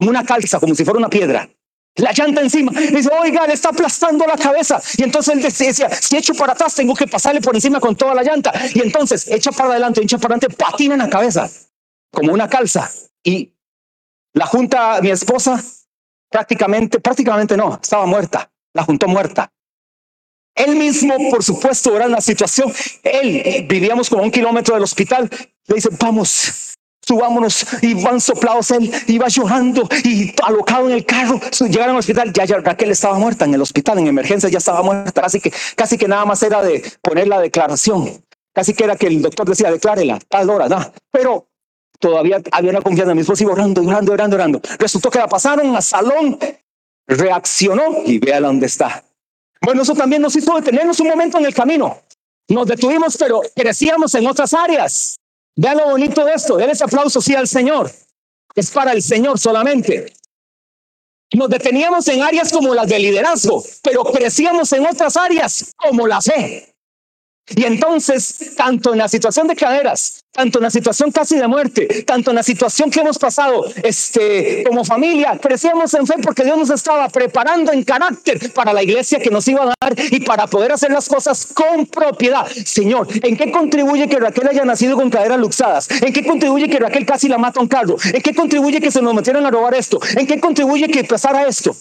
una 0.01 0.25
calza, 0.25 0.61
como 0.61 0.75
si 0.75 0.85
fuera 0.85 0.99
una 0.99 1.09
piedra. 1.09 1.49
La 1.97 2.13
llanta 2.13 2.43
encima. 2.43 2.73
dice, 2.73 3.09
oiga, 3.21 3.47
le 3.47 3.55
está 3.55 3.71
aplastando 3.71 4.27
la 4.27 4.37
cabeza. 4.37 4.81
Y 4.99 5.03
entonces 5.03 5.35
él 5.35 5.43
decía, 5.43 5.91
si 5.91 6.17
echo 6.17 6.35
para 6.35 6.53
atrás, 6.53 6.75
tengo 6.75 6.95
que 6.95 7.07
pasarle 7.07 7.41
por 7.41 7.55
encima 7.55 7.81
con 7.81 7.97
toda 7.97 8.15
la 8.15 8.23
llanta. 8.23 8.53
Y 8.75 8.83
entonces 8.83 9.27
echa 9.29 9.51
para 9.51 9.71
adelante, 9.71 10.03
echa 10.03 10.19
para 10.19 10.35
adelante, 10.35 10.55
patina 10.55 10.95
en 10.95 11.01
la 11.01 11.09
cabeza, 11.09 11.49
como 12.13 12.33
una 12.33 12.49
calza. 12.49 12.91
Y 13.25 13.55
la 14.35 14.45
junta, 14.45 15.01
mi 15.01 15.11
esposa, 15.11 15.63
prácticamente, 16.37 17.01
prácticamente 17.01 17.57
no, 17.57 17.79
estaba 17.83 18.05
muerta, 18.05 18.51
la 18.75 18.83
juntó 18.83 19.09
muerta. 19.09 19.51
Él 20.55 20.77
mismo, 20.77 21.15
por 21.31 21.43
supuesto, 21.43 21.97
era 21.97 22.07
una 22.07 22.21
situación, 22.21 22.71
él, 23.03 23.65
vivíamos 23.67 24.11
como 24.11 24.23
un 24.23 24.31
kilómetro 24.31 24.75
del 24.75 24.85
hospital, 24.85 25.31
le 25.67 25.75
dice, 25.75 25.89
vamos, 25.99 26.75
subámonos, 27.01 27.67
y 27.81 27.95
van 27.95 28.21
soplados 28.21 28.71
él, 28.71 28.93
iba 29.07 29.29
llorando 29.29 29.89
y 30.05 30.35
alocado 30.43 30.91
en 30.91 30.97
el 30.97 31.07
carro, 31.07 31.41
llegaron 31.71 31.95
al 31.95 32.01
hospital, 32.01 32.31
ya, 32.35 32.45
ya 32.45 32.59
Raquel 32.59 32.91
estaba 32.91 33.19
muerta 33.19 33.47
en 33.47 33.55
el 33.55 33.63
hospital, 33.63 33.99
en 33.99 34.09
emergencia 34.09 34.51
ya 34.51 34.59
estaba 34.59 34.83
muerta, 34.83 35.23
así 35.23 35.41
que 35.41 35.51
casi 35.75 35.97
que 35.97 36.07
nada 36.07 36.27
más 36.27 36.43
era 36.43 36.63
de 36.63 36.85
poner 37.01 37.29
la 37.29 37.41
declaración, 37.41 38.23
casi 38.53 38.75
que 38.75 38.85
era 38.85 38.97
que 38.97 39.07
el 39.07 39.23
doctor 39.23 39.49
decía, 39.49 39.71
declárela, 39.71 40.19
tal 40.29 40.51
hora, 40.51 40.69
no, 40.69 40.93
pero 41.11 41.49
todavía 41.99 42.41
había 42.53 42.71
una 42.71 42.81
confianza 42.81 43.13
en 43.13 43.17
mi 43.17 43.23
esposo, 43.23 43.43
iba 43.45 43.53
orando, 43.53 43.83
orando, 43.83 44.13
orando, 44.13 44.37
orando. 44.37 44.61
Resultó 44.79 45.11
que 45.11 45.19
la 45.19 45.29
pasaron 45.29 45.75
al 45.75 45.83
salón, 45.83 46.39
reaccionó 47.07 48.03
y 48.05 48.19
vea 48.19 48.41
dónde 48.41 48.67
está. 48.67 49.05
Bueno, 49.61 49.83
eso 49.83 49.95
también 49.95 50.23
nos 50.23 50.37
hizo 50.37 50.55
detenernos 50.57 51.01
un 51.01 51.09
momento 51.09 51.39
en 51.39 51.47
el 51.47 51.55
camino. 51.55 52.01
Nos 52.49 52.67
detuvimos, 52.67 53.17
pero 53.17 53.43
crecíamos 53.55 54.15
en 54.15 54.27
otras 54.27 54.55
áreas. 54.55 55.17
Vean 55.57 55.79
lo 55.79 55.91
bonito 55.91 56.25
de 56.25 56.35
esto. 56.35 56.57
Den 56.57 56.71
ese 56.71 56.85
aplauso 56.85 57.21
sí 57.21 57.35
al 57.35 57.49
Señor. 57.49 57.91
Es 58.55 58.71
para 58.71 58.93
el 58.93 59.03
Señor 59.03 59.39
solamente. 59.39 60.13
Nos 61.33 61.49
deteníamos 61.49 62.07
en 62.09 62.23
áreas 62.23 62.53
como 62.53 62.75
las 62.75 62.89
de 62.89 62.99
liderazgo, 62.99 63.65
pero 63.83 64.05
crecíamos 64.05 64.73
en 64.73 64.87
otras 64.87 65.17
áreas 65.17 65.73
como 65.77 66.07
la 66.07 66.21
fe. 66.21 66.76
Y 67.55 67.65
entonces, 67.65 68.55
tanto 68.57 68.93
en 68.93 68.99
la 68.99 69.09
situación 69.09 69.47
de 69.47 69.55
caderas, 69.55 70.25
tanto 70.33 70.59
en 70.59 70.65
la 70.65 70.71
situación 70.71 71.13
casi 71.13 71.37
de 71.37 71.47
muerte, 71.47 72.05
tanto 72.05 72.31
en 72.31 72.37
la 72.37 72.43
situación 72.43 72.91
que 72.91 73.01
hemos 73.01 73.19
pasado 73.19 73.65
este, 73.83 74.65
como 74.67 74.85
familia, 74.85 75.39
crecíamos 75.41 75.95
en 75.95 76.07
fe 76.07 76.15
porque 76.21 76.45
Dios 76.45 76.59
nos 76.59 76.71
estaba 76.71 77.09
preparando 77.09 77.73
en 77.73 77.85
carácter 77.85 78.53
para 78.53 78.73
la 78.73 78.83
iglesia 78.83 79.21
que 79.21 79.31
nos 79.31 79.47
iba 79.47 79.63
a 79.63 79.75
dar 79.81 79.95
y 80.11 80.21
para 80.21 80.47
poder 80.49 80.73
hacer 80.73 80.91
las 80.91 81.09
cosas 81.09 81.47
con 81.47 81.87
propiedad. 81.87 82.47
Señor, 82.65 83.09
¿en 83.23 83.37
qué 83.37 83.53
contribuye 83.53 84.09
que 84.09 84.19
Raquel 84.19 84.49
haya 84.49 84.65
nacido 84.65 84.97
con 84.97 85.09
caderas 85.09 85.39
luxadas? 85.39 85.89
¿En 86.03 86.13
qué 86.13 86.25
contribuye 86.25 86.69
que 86.69 86.81
Raquel 86.81 87.07
casi 87.07 87.29
la 87.29 87.39
mata 87.39 87.61
un 87.61 87.69
carro? 87.69 87.97
¿En 88.13 88.23
qué 88.23 88.35
contribuye 88.35 88.81
que 88.81 88.91
se 88.91 89.01
nos 89.01 89.15
metieran 89.15 89.47
a 89.47 89.51
robar 89.51 89.75
esto? 89.75 90.01
¿En 90.17 90.27
qué 90.27 90.41
contribuye 90.41 90.89
que 90.89 91.05
pasara 91.05 91.47
esto? 91.47 91.75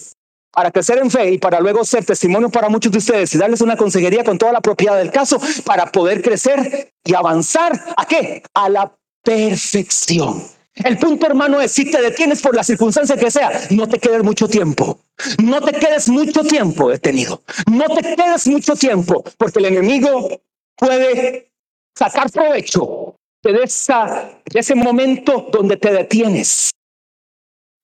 Para 0.56 0.72
crecer 0.72 0.98
en 1.00 1.12
fe 1.12 1.32
y 1.32 1.38
para 1.38 1.60
luego 1.60 1.84
ser 1.84 2.06
testimonio 2.06 2.50
para 2.50 2.70
muchos 2.70 2.90
de 2.90 3.00
ustedes 3.00 3.36
y 3.36 3.38
darles 3.38 3.60
una 3.60 3.76
consejería 3.76 4.24
con 4.24 4.38
toda 4.38 4.54
la 4.54 4.62
propiedad 4.62 4.98
del 4.98 5.12
caso 5.12 5.40
para 5.66 5.92
poder 5.92 6.22
crecer 6.22 6.94
y 7.04 7.14
avanzar 7.14 7.74
a 7.98 8.06
qué? 8.06 8.42
A 8.54 8.70
la 8.70 8.96
perfección. 9.22 10.42
El 10.76 10.98
punto, 10.98 11.28
hermano, 11.28 11.60
es 11.60 11.74
si 11.74 11.92
te 11.92 12.02
detienes 12.02 12.42
por 12.42 12.56
la 12.56 12.64
circunstancia 12.64 13.18
que 13.18 13.30
sea, 13.30 13.52
no 13.72 13.88
te 13.88 14.00
quedes 14.00 14.24
mucho 14.24 14.48
tiempo. 14.48 15.00
No 15.44 15.62
te 15.62 15.74
quedes 15.74 16.08
mucho 16.08 16.42
tiempo 16.44 16.90
detenido. 16.90 17.42
No 17.70 17.86
te 17.94 18.16
quedes 18.16 18.48
mucho 18.48 18.76
tiempo, 18.76 19.26
porque 19.38 19.60
el 19.60 19.66
enemigo 19.66 20.42
puede 20.78 21.52
sacar 21.98 22.32
provecho 22.32 23.16
de, 23.44 23.64
esa, 23.64 24.30
de 24.46 24.60
ese 24.60 24.76
momento 24.76 25.48
donde 25.52 25.76
te 25.76 25.92
detienes. 25.92 26.72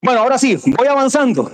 Bueno, 0.01 0.21
ahora 0.21 0.37
sí, 0.37 0.57
voy 0.65 0.87
avanzando 0.87 1.51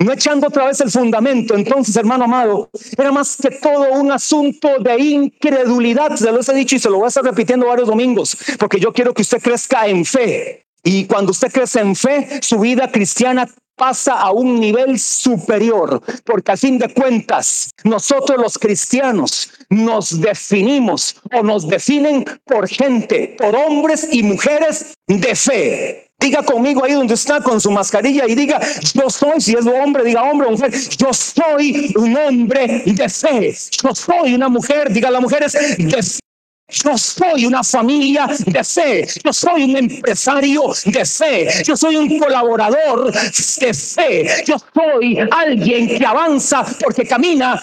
no 0.00 0.12
echando 0.12 0.48
otra 0.48 0.66
vez 0.66 0.80
el 0.80 0.90
fundamento. 0.90 1.54
Entonces, 1.54 1.96
hermano 1.96 2.24
amado, 2.24 2.70
era 2.96 3.12
más 3.12 3.36
que 3.36 3.50
todo 3.50 3.92
un 3.92 4.12
asunto 4.12 4.78
de 4.80 4.98
incredulidad. 4.98 6.16
Se 6.16 6.30
lo 6.30 6.40
he 6.40 6.54
dicho 6.54 6.76
y 6.76 6.78
se 6.78 6.90
lo 6.90 6.96
voy 6.96 7.06
a 7.06 7.08
estar 7.08 7.24
repitiendo 7.24 7.66
varios 7.66 7.88
domingos, 7.88 8.36
porque 8.58 8.80
yo 8.80 8.92
quiero 8.92 9.14
que 9.14 9.22
usted 9.22 9.40
crezca 9.40 9.86
en 9.86 10.04
fe. 10.04 10.66
Y 10.82 11.04
cuando 11.06 11.32
usted 11.32 11.50
crece 11.50 11.80
en 11.80 11.96
fe, 11.96 12.40
su 12.42 12.60
vida 12.60 12.90
cristiana 12.90 13.48
pasa 13.76 14.14
a 14.20 14.30
un 14.30 14.58
nivel 14.58 14.98
superior, 14.98 16.00
porque 16.24 16.52
a 16.52 16.56
fin 16.56 16.78
de 16.78 16.92
cuentas, 16.92 17.70
nosotros 17.84 18.40
los 18.40 18.58
cristianos 18.58 19.50
nos 19.68 20.20
definimos 20.20 21.16
o 21.32 21.42
nos 21.42 21.68
definen 21.68 22.24
por 22.44 22.68
gente, 22.68 23.36
por 23.38 23.54
hombres 23.54 24.08
y 24.10 24.22
mujeres 24.22 24.94
de 25.06 25.34
fe. 25.34 26.05
Diga 26.18 26.42
conmigo 26.42 26.82
ahí 26.84 26.92
donde 26.92 27.14
está 27.14 27.40
con 27.40 27.60
su 27.60 27.70
mascarilla 27.70 28.26
y 28.26 28.34
diga, 28.34 28.60
yo 28.94 29.10
soy, 29.10 29.40
si 29.40 29.52
es 29.52 29.66
hombre, 29.66 30.02
diga 30.02 30.22
hombre 30.22 30.48
o 30.48 30.50
mujer, 30.52 30.72
yo 30.72 31.12
soy 31.12 31.92
un 31.96 32.16
hombre 32.16 32.82
de 32.86 33.08
fe. 33.08 33.54
Yo 33.82 33.94
soy 33.94 34.34
una 34.34 34.48
mujer, 34.48 34.92
diga 34.92 35.10
la 35.10 35.20
mujer 35.20 35.44
es 35.44 35.52
de 35.52 36.02
fe. 36.02 36.20
Yo 36.68 36.98
soy 36.98 37.46
una 37.46 37.62
familia 37.62 38.26
de 38.44 38.64
fe. 38.64 39.06
Yo 39.24 39.32
soy 39.32 39.64
un 39.64 39.76
empresario 39.76 40.62
de 40.86 41.04
fe. 41.04 41.62
Yo 41.64 41.76
soy 41.76 41.96
un 41.96 42.18
colaborador 42.18 43.12
de 43.12 43.74
fe. 43.74 44.44
Yo 44.44 44.56
soy 44.74 45.18
alguien 45.30 45.86
que 45.86 46.04
avanza 46.04 46.64
porque 46.82 47.06
camina. 47.06 47.62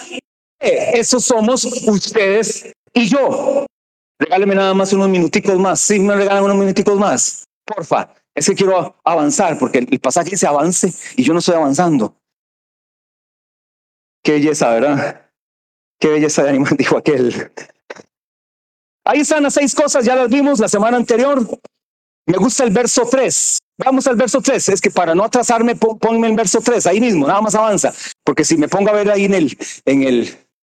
Eso 0.58 1.20
somos 1.20 1.64
ustedes 1.86 2.72
y 2.94 3.08
yo. 3.08 3.66
Regáleme 4.18 4.54
nada 4.54 4.72
más 4.72 4.92
unos 4.94 5.10
minuticos 5.10 5.58
más. 5.58 5.80
Sí, 5.80 5.98
me 5.98 6.14
regalan 6.14 6.44
unos 6.44 6.56
minuticos 6.56 6.98
más. 6.98 7.44
Porfa. 7.66 8.08
Es 8.34 8.46
que 8.46 8.54
quiero 8.54 8.96
avanzar 9.04 9.58
porque 9.58 9.78
el 9.78 10.00
pasaje 10.00 10.30
dice 10.30 10.46
avance 10.46 10.92
y 11.16 11.22
yo 11.22 11.32
no 11.32 11.38
estoy 11.38 11.54
avanzando. 11.54 12.16
Qué 14.22 14.32
belleza, 14.32 14.70
¿verdad? 14.70 15.30
Qué 16.00 16.08
belleza 16.08 16.42
de 16.42 16.50
animal, 16.50 16.74
dijo 16.78 16.96
aquel. 16.96 17.52
Ahí 19.04 19.20
están 19.20 19.42
las 19.42 19.54
seis 19.54 19.74
cosas, 19.74 20.04
ya 20.04 20.16
las 20.16 20.30
vimos 20.30 20.58
la 20.58 20.68
semana 20.68 20.96
anterior. 20.96 21.46
Me 22.26 22.38
gusta 22.38 22.64
el 22.64 22.70
verso 22.70 23.06
3. 23.08 23.58
Vamos 23.76 24.06
al 24.06 24.16
verso 24.16 24.40
3. 24.40 24.70
Es 24.70 24.80
que 24.80 24.90
para 24.90 25.14
no 25.14 25.24
atrasarme, 25.24 25.76
ponme 25.76 26.28
el 26.28 26.34
verso 26.34 26.60
3, 26.60 26.86
ahí 26.86 27.00
mismo, 27.00 27.26
nada 27.26 27.42
más 27.42 27.54
avanza. 27.54 27.92
Porque 28.24 28.44
si 28.44 28.56
me 28.56 28.66
pongo 28.66 28.88
a 28.88 28.94
ver 28.94 29.10
ahí 29.10 29.26
en 29.26 29.34
el, 29.34 29.58
en 29.84 30.02
el, 30.04 30.38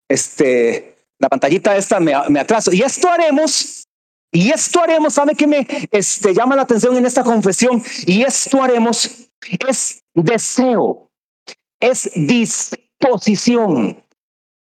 este, 0.08 0.96
la 1.18 1.28
pantallita 1.28 1.76
esta, 1.76 2.00
me, 2.00 2.14
me 2.30 2.40
atraso. 2.40 2.72
Y 2.72 2.80
esto 2.80 3.10
haremos 3.10 3.83
y 4.34 4.50
esto 4.50 4.82
haremos, 4.82 5.14
¿sabe 5.14 5.36
qué 5.36 5.46
me 5.46 5.64
este, 5.92 6.34
llama 6.34 6.56
la 6.56 6.62
atención 6.62 6.96
en 6.96 7.06
esta 7.06 7.22
confesión? 7.22 7.80
Y 8.04 8.24
esto 8.24 8.60
haremos 8.60 9.30
es 9.68 10.02
deseo, 10.12 11.08
es 11.78 12.10
disposición. 12.16 14.04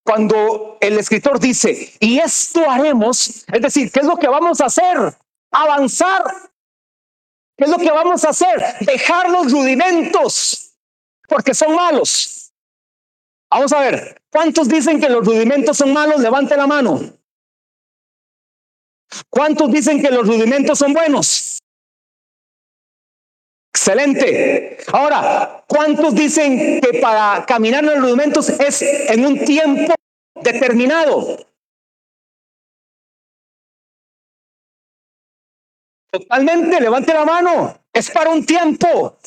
Cuando 0.05 0.77
el 0.79 0.97
escritor 0.97 1.37
dice, 1.37 1.93
y 1.99 2.17
esto 2.17 2.61
haremos, 2.69 3.43
es 3.51 3.61
decir, 3.61 3.91
¿qué 3.91 3.99
es 3.99 4.05
lo 4.05 4.15
que 4.15 4.29
vamos 4.29 4.61
a 4.61 4.67
hacer? 4.67 5.17
Avanzar. 5.51 6.23
¿Qué 7.57 7.65
es 7.65 7.69
lo 7.69 7.77
que 7.77 7.91
vamos 7.91 8.23
a 8.23 8.29
hacer? 8.29 8.63
Dejar 8.79 9.29
los 9.29 9.51
rudimentos, 9.51 10.77
porque 11.27 11.53
son 11.53 11.75
malos. 11.75 12.53
Vamos 13.51 13.73
a 13.73 13.81
ver, 13.81 14.21
¿cuántos 14.31 14.69
dicen 14.69 15.01
que 15.01 15.09
los 15.09 15.25
rudimentos 15.25 15.75
son 15.75 15.91
malos? 15.91 16.21
Levante 16.21 16.55
la 16.55 16.67
mano. 16.67 17.17
¿Cuántos 19.29 19.71
dicen 19.71 20.01
que 20.01 20.09
los 20.11 20.27
rudimentos 20.27 20.79
son 20.79 20.93
buenos? 20.93 21.59
Excelente. 23.73 24.77
Ahora, 24.91 25.63
¿cuántos 25.67 26.15
dicen 26.15 26.81
que 26.81 26.99
para 26.99 27.45
caminar 27.45 27.83
en 27.83 27.91
los 27.91 28.01
rudimentos 28.01 28.49
es 28.49 28.81
en 28.81 29.25
un 29.25 29.45
tiempo 29.45 29.93
determinado? 30.35 31.37
Totalmente, 36.11 36.81
levante 36.81 37.13
la 37.13 37.25
mano. 37.25 37.79
Es 37.93 38.09
para 38.11 38.31
un 38.31 38.45
tiempo, 38.45 39.17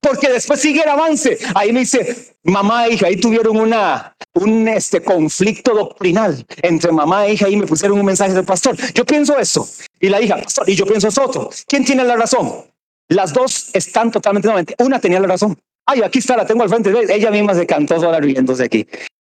porque 0.00 0.28
después 0.30 0.60
sigue 0.60 0.82
el 0.82 0.88
avance. 0.88 1.38
Ahí 1.54 1.72
me 1.72 1.80
dice, 1.80 2.34
mamá 2.44 2.86
e 2.86 2.94
hija, 2.94 3.06
ahí 3.06 3.16
tuvieron 3.16 3.56
una, 3.56 4.14
un 4.34 4.68
este, 4.68 5.02
conflicto 5.02 5.74
doctrinal 5.74 6.44
entre 6.62 6.92
mamá 6.92 7.26
e 7.26 7.34
hija 7.34 7.48
y 7.48 7.56
me 7.56 7.66
pusieron 7.66 7.98
un 7.98 8.06
mensaje 8.06 8.32
del 8.32 8.44
pastor. 8.44 8.76
Yo 8.94 9.04
pienso 9.04 9.38
eso. 9.38 9.68
Y 10.00 10.08
la 10.08 10.20
hija, 10.20 10.36
pastor, 10.36 10.68
y 10.68 10.74
yo 10.74 10.86
pienso 10.86 11.08
eso 11.08 11.24
otro. 11.24 11.50
¿Quién 11.66 11.84
tiene 11.84 12.04
la 12.04 12.16
razón? 12.16 12.64
Las 13.08 13.32
dos 13.32 13.70
están 13.74 14.10
totalmente 14.10 14.46
nuevamente. 14.46 14.74
Una 14.78 15.00
tenía 15.00 15.20
la 15.20 15.28
razón. 15.28 15.58
Ay, 15.86 16.02
aquí 16.02 16.20
está, 16.20 16.36
la 16.36 16.46
tengo 16.46 16.62
al 16.62 16.68
frente. 16.68 16.92
Ella 17.12 17.30
misma 17.30 17.54
se 17.54 17.66
cantó 17.66 18.00
sola 18.00 18.20
riéndose 18.20 18.64
aquí. 18.64 18.86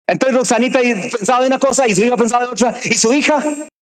Entonces 0.05 0.38
Rosanita 0.38 0.79
pensaba 0.79 1.41
de 1.41 1.47
una 1.47 1.59
cosa 1.59 1.88
y 1.88 1.95
su 1.95 2.03
hija 2.03 2.17
pensaba 2.17 2.45
de 2.45 2.51
otra. 2.51 2.75
Y 2.83 2.93
su 2.95 3.13
hija 3.13 3.43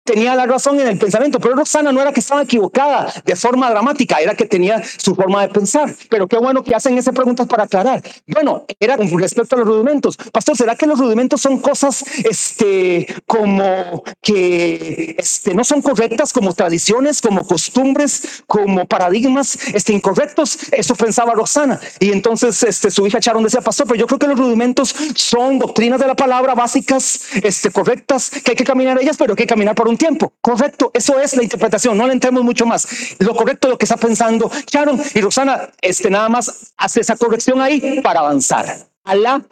tenía 0.07 0.35
la 0.35 0.47
razón 0.47 0.81
en 0.81 0.87
el 0.87 0.99
pensamiento, 0.99 1.39
pero 1.39 1.55
Roxana 1.55 1.93
no 1.93 2.01
era 2.01 2.13
que 2.13 2.21
estaba 2.21 2.43
equivocada 2.43 3.13
de 3.25 3.37
forma 3.37 3.69
dramática, 3.69 4.17
era 4.17 4.35
que 4.35 4.47
tenía 4.47 4.83
su 4.97 5.15
forma 5.15 5.43
de 5.43 5.49
pensar. 5.49 5.95
Pero 6.09 6.27
qué 6.29 6.39
bueno 6.39 6.63
que 6.65 6.75
hacen 6.75 6.97
esas 6.97 7.15
preguntas 7.15 7.47
para 7.47 7.65
aclarar. 7.65 8.03
Bueno, 8.27 8.65
era 8.81 8.97
con 8.97 9.19
respecto 9.19 9.57
a 9.57 9.59
los 9.59 9.69
rudimentos. 9.69 10.17
Pastor, 10.33 10.57
¿será 10.57 10.77
que 10.77 10.87
los 10.87 10.99
rudimentos 10.99 11.43
son 11.43 11.59
cosas 11.59 12.05
este, 12.25 13.07
como 13.27 14.03
que 14.23 15.17
este, 15.19 15.55
no 15.55 15.65
son 15.65 15.83
correctas, 15.83 16.33
como 16.33 16.55
tradiciones, 16.55 17.21
como 17.21 17.47
costumbres, 17.47 18.45
como 18.47 18.87
paradigmas 18.87 19.59
este, 19.75 19.93
incorrectos? 19.93 20.59
Eso 20.73 20.95
pensaba 20.95 21.35
Roxana. 21.35 21.81
Y 22.01 22.13
entonces 22.13 22.63
este, 22.63 22.91
su 22.91 23.07
hija 23.07 23.21
Charon 23.21 23.43
decía, 23.43 23.61
Pastor, 23.61 23.87
pero 23.89 23.99
yo 23.99 24.07
creo 24.07 24.19
que 24.19 24.29
los 24.29 24.39
rudimentos 24.39 24.95
son 25.17 25.59
doctrinas 25.59 25.99
de 25.99 26.07
la 26.07 26.15
palabra 26.15 26.55
básicas, 26.55 27.23
este, 27.43 27.71
correctas, 27.71 28.31
que 28.31 28.53
hay 28.53 28.57
que 28.57 28.65
caminar 28.65 28.99
ellas, 29.01 29.17
pero 29.17 29.33
hay 29.33 29.37
que 29.37 29.47
caminar 29.47 29.75
por 29.75 29.89
un 29.89 29.96
tiempo. 29.97 30.33
Correcto, 30.41 30.91
eso 30.95 31.19
es 31.21 31.37
la 31.37 31.43
interpretación, 31.43 31.97
no 31.97 32.07
le 32.07 32.13
entremos 32.13 32.43
mucho 32.43 32.67
más. 32.67 33.17
Lo 33.19 33.35
correcto 33.35 33.69
lo 33.69 33.79
que 33.79 33.85
está 33.85 33.97
pensando 33.97 34.51
Sharon 34.67 35.01
y 35.15 35.21
Rosana, 35.21 35.71
este 35.81 36.11
nada 36.11 36.29
más 36.29 36.73
hace 36.77 37.01
esa 37.01 37.17
corrección 37.17 37.61
ahí 37.61 38.01
para 38.03 38.21
avanzar 38.21 38.67
a 39.05 39.15
la 39.15 39.45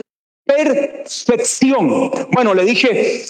perfección. 0.45 2.11
Bueno, 2.33 2.55
le 2.55 2.65
dije 2.65 3.27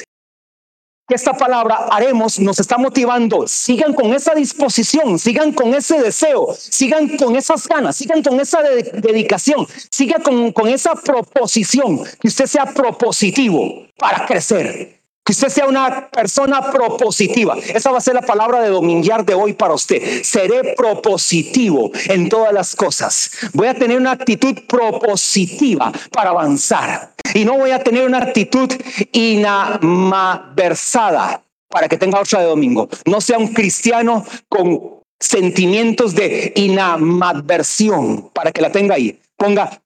que 1.06 1.14
esta 1.14 1.34
palabra 1.34 1.86
haremos 1.90 2.38
nos 2.40 2.58
está 2.58 2.78
motivando. 2.78 3.46
Sigan 3.46 3.92
con 3.92 4.12
esa 4.14 4.34
disposición, 4.34 5.18
sigan 5.18 5.52
con 5.52 5.74
ese 5.74 6.00
deseo, 6.00 6.54
sigan 6.54 7.16
con 7.16 7.36
esas 7.36 7.68
ganas, 7.68 7.96
sigan 7.96 8.22
con 8.22 8.40
esa 8.40 8.62
dedicación, 8.62 9.66
sigan 9.90 10.22
con, 10.22 10.52
con 10.52 10.68
esa 10.68 10.94
proposición, 10.94 12.04
que 12.20 12.28
usted 12.28 12.46
sea 12.46 12.66
propositivo 12.66 13.86
para 13.98 14.26
crecer. 14.26 15.03
Que 15.24 15.32
usted 15.32 15.48
sea 15.48 15.66
una 15.66 16.10
persona 16.10 16.70
propositiva. 16.70 17.56
Esa 17.56 17.90
va 17.90 17.96
a 17.96 18.02
ser 18.02 18.12
la 18.12 18.20
palabra 18.20 18.60
de 18.60 18.68
dominguear 18.68 19.24
de 19.24 19.32
hoy 19.32 19.54
para 19.54 19.72
usted. 19.72 20.22
Seré 20.22 20.74
propositivo 20.74 21.90
en 22.08 22.28
todas 22.28 22.52
las 22.52 22.76
cosas. 22.76 23.30
Voy 23.54 23.68
a 23.68 23.74
tener 23.74 23.96
una 23.96 24.10
actitud 24.10 24.54
propositiva 24.68 25.90
para 26.12 26.28
avanzar. 26.28 27.14
Y 27.32 27.46
no 27.46 27.56
voy 27.56 27.70
a 27.70 27.82
tener 27.82 28.06
una 28.06 28.18
actitud 28.18 28.70
inamadversada 29.12 31.42
para 31.70 31.88
que 31.88 31.96
tenga 31.96 32.20
otra 32.20 32.40
de 32.40 32.46
domingo. 32.46 32.90
No 33.06 33.22
sea 33.22 33.38
un 33.38 33.54
cristiano 33.54 34.26
con 34.50 35.00
sentimientos 35.18 36.14
de 36.14 36.52
inamadversión 36.54 38.28
para 38.34 38.52
que 38.52 38.60
la 38.60 38.70
tenga 38.70 38.96
ahí. 38.96 39.18
Ponga 39.38 39.80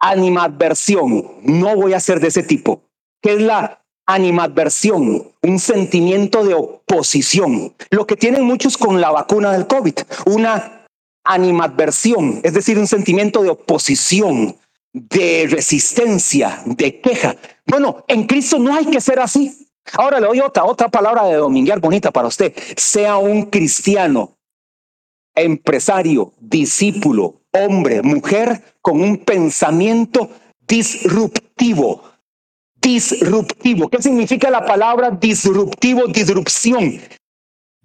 animadversión. 0.00 1.30
No 1.42 1.76
voy 1.76 1.92
a 1.92 2.00
ser 2.00 2.20
de 2.20 2.28
ese 2.28 2.42
tipo 2.42 2.80
que 3.24 3.32
es 3.32 3.40
la 3.40 3.82
animadversión, 4.06 5.32
un 5.42 5.58
sentimiento 5.58 6.44
de 6.44 6.52
oposición. 6.52 7.72
Lo 7.88 8.06
que 8.06 8.16
tienen 8.16 8.44
muchos 8.44 8.76
con 8.76 9.00
la 9.00 9.10
vacuna 9.10 9.50
del 9.52 9.66
COVID, 9.66 9.94
una 10.26 10.84
animadversión, 11.24 12.40
es 12.42 12.52
decir, 12.52 12.78
un 12.78 12.86
sentimiento 12.86 13.42
de 13.42 13.48
oposición, 13.48 14.56
de 14.92 15.46
resistencia, 15.48 16.62
de 16.66 17.00
queja. 17.00 17.34
Bueno, 17.64 18.04
en 18.08 18.26
Cristo 18.26 18.58
no 18.58 18.74
hay 18.74 18.84
que 18.84 19.00
ser 19.00 19.18
así. 19.18 19.68
Ahora 19.94 20.20
le 20.20 20.26
doy 20.26 20.40
otra, 20.40 20.66
otra 20.66 20.90
palabra 20.90 21.24
de 21.24 21.36
dominguear 21.36 21.80
bonita 21.80 22.10
para 22.10 22.28
usted. 22.28 22.52
Sea 22.76 23.16
un 23.16 23.46
cristiano, 23.46 24.36
empresario, 25.34 26.34
discípulo, 26.40 27.40
hombre, 27.52 28.02
mujer, 28.02 28.76
con 28.82 29.00
un 29.00 29.16
pensamiento 29.16 30.28
disruptivo, 30.68 32.13
disruptivo. 32.84 33.88
¿Qué 33.88 34.00
significa 34.02 34.50
la 34.50 34.64
palabra 34.64 35.10
disruptivo, 35.10 36.06
disrupción? 36.06 37.00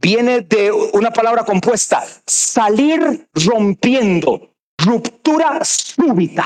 Viene 0.02 0.42
de 0.42 0.72
una 0.72 1.12
palabra 1.12 1.44
compuesta, 1.44 2.06
salir 2.26 3.28
rompiendo, 3.34 4.54
ruptura 4.78 5.64
súbita. 5.64 6.46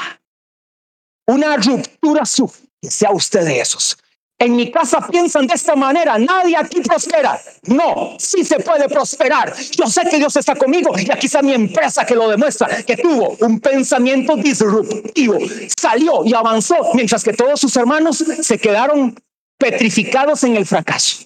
Una 1.28 1.58
ruptura 1.58 2.26
súbita. 2.26 2.60
Sea 2.82 3.12
usted 3.12 3.46
de 3.46 3.60
esos. 3.62 3.98
En 4.44 4.58
mi 4.58 4.70
casa 4.70 5.00
piensan 5.08 5.48
de 5.48 5.54
esta 5.54 5.74
manera, 5.74 6.20
nadie 6.20 6.58
aquí 6.58 6.82
prospera. 6.82 7.40
No, 7.68 8.18
sí 8.20 8.44
se 8.44 8.60
puede 8.60 8.90
prosperar. 8.90 9.56
Yo 9.72 9.88
sé 9.88 10.02
que 10.12 10.18
Dios 10.18 10.36
está 10.36 10.54
conmigo 10.54 10.92
y 11.00 11.10
aquí 11.10 11.28
está 11.28 11.42
mi 11.42 11.54
empresa 11.54 12.06
que 12.06 12.14
lo 12.14 12.28
demuestra, 12.28 12.84
que 12.84 12.98
tuvo 12.98 13.38
un 13.40 13.62
pensamiento 13.62 14.36
disruptivo, 14.36 15.38
salió 15.80 16.26
y 16.26 16.34
avanzó, 16.34 16.76
mientras 16.94 17.24
que 17.24 17.32
todos 17.32 17.58
sus 17.58 17.74
hermanos 17.78 18.18
se 18.18 18.58
quedaron 18.60 19.16
petrificados 19.58 20.44
en 20.44 20.58
el 20.58 20.66
fracaso. 20.66 21.24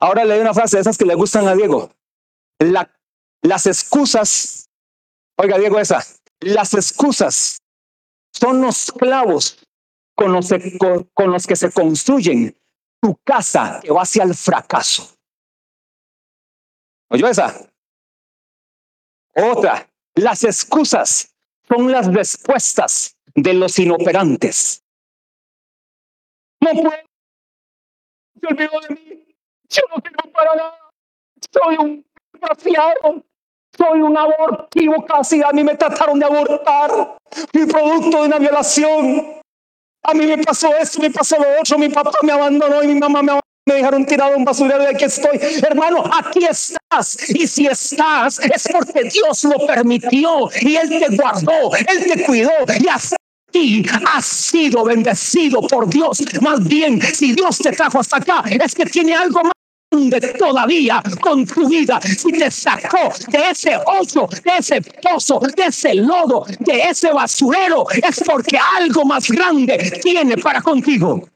Ahora 0.00 0.24
le 0.24 0.32
doy 0.32 0.40
una 0.40 0.54
frase 0.54 0.78
de 0.78 0.80
esas 0.80 0.96
que 0.96 1.04
le 1.04 1.14
gustan 1.14 1.48
a 1.48 1.54
Diego. 1.54 1.92
las 3.42 3.66
excusas, 3.66 4.70
oiga 5.36 5.58
Diego 5.58 5.78
esa, 5.78 6.02
las 6.40 6.72
excusas 6.72 7.58
son 8.32 8.62
los 8.62 8.90
clavos 8.90 9.58
con 10.14 10.32
los, 10.32 10.50
con 11.14 11.30
los 11.32 11.46
que 11.46 11.56
se 11.56 11.72
construyen 11.72 12.56
tu 13.00 13.16
casa 13.24 13.80
que 13.82 13.90
va 13.90 14.02
hacia 14.02 14.22
el 14.22 14.34
fracaso. 14.34 15.16
¿Oyó 17.08 17.28
esa? 17.28 17.68
Otra, 19.34 19.88
las 20.14 20.44
excusas 20.44 21.34
son 21.68 21.90
las 21.90 22.12
respuestas 22.12 23.16
de 23.34 23.54
los 23.54 23.78
inoperantes. 23.78 24.82
No 26.60 26.70
puedo. 26.70 26.90
Se 28.40 28.46
olvidó 28.46 28.80
de 28.88 28.94
mí. 28.94 29.36
Yo 29.68 29.82
no 29.94 30.02
tengo 30.02 30.32
para 30.32 30.54
nada. 30.54 30.90
Soy 31.52 31.76
un 31.76 32.06
desgraciado. 32.32 33.24
Soy 33.76 34.02
un 34.02 34.16
abortivo 34.16 35.04
casi. 35.06 35.42
A 35.42 35.50
mí 35.52 35.64
me 35.64 35.76
trataron 35.76 36.18
de 36.18 36.26
abortar. 36.26 37.18
Mi 37.52 37.66
producto 37.66 38.22
de 38.22 38.28
una 38.28 38.38
violación. 38.38 39.41
A 40.04 40.14
mí 40.14 40.26
me 40.26 40.38
pasó 40.38 40.76
esto, 40.76 41.00
me 41.00 41.10
pasó 41.10 41.36
lo 41.36 41.60
otro, 41.60 41.78
mi 41.78 41.88
papá 41.88 42.10
me 42.22 42.32
abandonó 42.32 42.82
y 42.82 42.88
mi 42.88 42.98
mamá 42.98 43.22
me 43.22 43.74
dejaron 43.74 44.04
tirado 44.04 44.36
un 44.36 44.44
basurero 44.44 44.82
y 44.82 44.86
aquí 44.86 45.04
estoy. 45.04 45.38
Hermano, 45.62 46.02
aquí 46.12 46.44
estás. 46.44 47.30
Y 47.30 47.46
si 47.46 47.66
estás, 47.66 48.40
es 48.40 48.68
porque 48.72 49.04
Dios 49.04 49.44
lo 49.44 49.64
permitió. 49.66 50.50
Y 50.60 50.74
Él 50.74 50.88
te 50.88 51.16
guardó, 51.16 51.74
Él 51.76 52.12
te 52.12 52.24
cuidó. 52.24 52.50
Y 52.80 52.88
hasta 52.88 53.16
aquí 53.48 53.86
has 54.04 54.26
sido 54.26 54.84
bendecido 54.84 55.62
por 55.62 55.88
Dios. 55.88 56.20
Más 56.40 56.66
bien, 56.66 57.00
si 57.00 57.32
Dios 57.32 57.58
te 57.58 57.70
trajo 57.70 58.00
hasta 58.00 58.16
acá, 58.16 58.42
es 58.48 58.74
que 58.74 58.86
tiene 58.86 59.14
algo 59.14 59.42
más 59.44 59.51
todavía 60.38 61.02
con 61.20 61.46
tu 61.46 61.68
vida 61.68 62.00
y 62.24 62.32
te 62.32 62.50
sacó 62.50 63.12
de 63.28 63.50
ese 63.50 63.76
hoyo, 63.76 64.28
de 64.44 64.56
ese 64.58 64.80
pozo, 64.80 65.40
de 65.40 65.64
ese 65.64 65.94
lodo, 65.94 66.44
de 66.60 66.82
ese 66.82 67.12
basurero, 67.12 67.86
es 67.90 68.22
porque 68.24 68.58
algo 68.76 69.04
más 69.04 69.30
grande 69.30 70.00
tiene 70.02 70.36
para 70.38 70.62
contigo. 70.62 71.28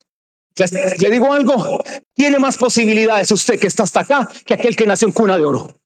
Le, 0.99 1.11
digo 1.11 1.33
algo, 1.33 1.85
tiene 2.15 2.39
más 2.39 2.57
posibilidades 2.57 3.31
usted 3.31 3.61
que 3.61 3.67
está 3.67 3.83
hasta 3.83 4.01
acá 4.01 4.29
que 4.45 4.55
aquel 4.55 4.75
que 4.75 4.87
nació 4.87 5.09
en 5.09 5.13
cuna 5.13 5.37
de 5.37 5.45
oro. 5.45 5.77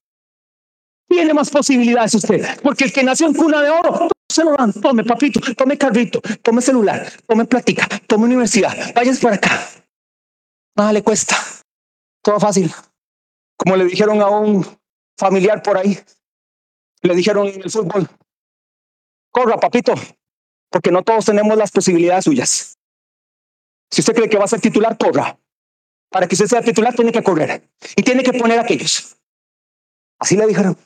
Tiene 1.08 1.34
más 1.34 1.50
posibilidades 1.50 2.14
usted, 2.14 2.60
porque 2.62 2.84
el 2.84 2.92
que 2.92 3.02
nació 3.02 3.26
en 3.26 3.34
cuna 3.34 3.62
de 3.62 3.70
oro, 3.70 4.08
se 4.30 4.44
lo 4.44 4.54
dan, 4.56 4.72
tome 4.72 5.02
papito, 5.02 5.40
tome 5.56 5.76
carrito, 5.76 6.20
tome 6.40 6.62
celular, 6.62 7.12
tome 7.26 7.46
plática, 7.46 7.88
tome 8.06 8.26
universidad, 8.26 8.94
vayas 8.94 9.18
para 9.18 9.34
acá. 9.34 9.60
Nada 10.76 10.92
le 10.92 11.02
cuesta. 11.02 11.36
Todo 12.22 12.38
fácil. 12.38 12.72
Como 13.56 13.76
le 13.76 13.84
dijeron 13.84 14.20
a 14.20 14.28
un 14.28 14.66
familiar 15.16 15.62
por 15.62 15.76
ahí, 15.76 15.98
le 17.02 17.14
dijeron 17.14 17.46
en 17.48 17.62
el 17.62 17.70
fútbol, 17.70 18.08
corra, 19.30 19.58
papito, 19.58 19.94
porque 20.70 20.90
no 20.90 21.02
todos 21.02 21.26
tenemos 21.26 21.56
las 21.56 21.70
posibilidades 21.70 22.24
suyas. 22.24 22.78
Si 23.90 24.00
usted 24.00 24.14
cree 24.14 24.28
que 24.28 24.38
va 24.38 24.44
a 24.44 24.48
ser 24.48 24.60
titular, 24.60 24.96
corra. 24.96 25.38
Para 26.10 26.26
que 26.26 26.34
usted 26.34 26.46
sea 26.46 26.62
titular, 26.62 26.94
tiene 26.94 27.12
que 27.12 27.22
correr. 27.22 27.68
Y 27.96 28.02
tiene 28.02 28.22
que 28.22 28.32
poner 28.32 28.58
a 28.58 28.62
aquellos. 28.62 29.16
Así 30.18 30.36
le 30.36 30.46
dijeron. 30.46 30.76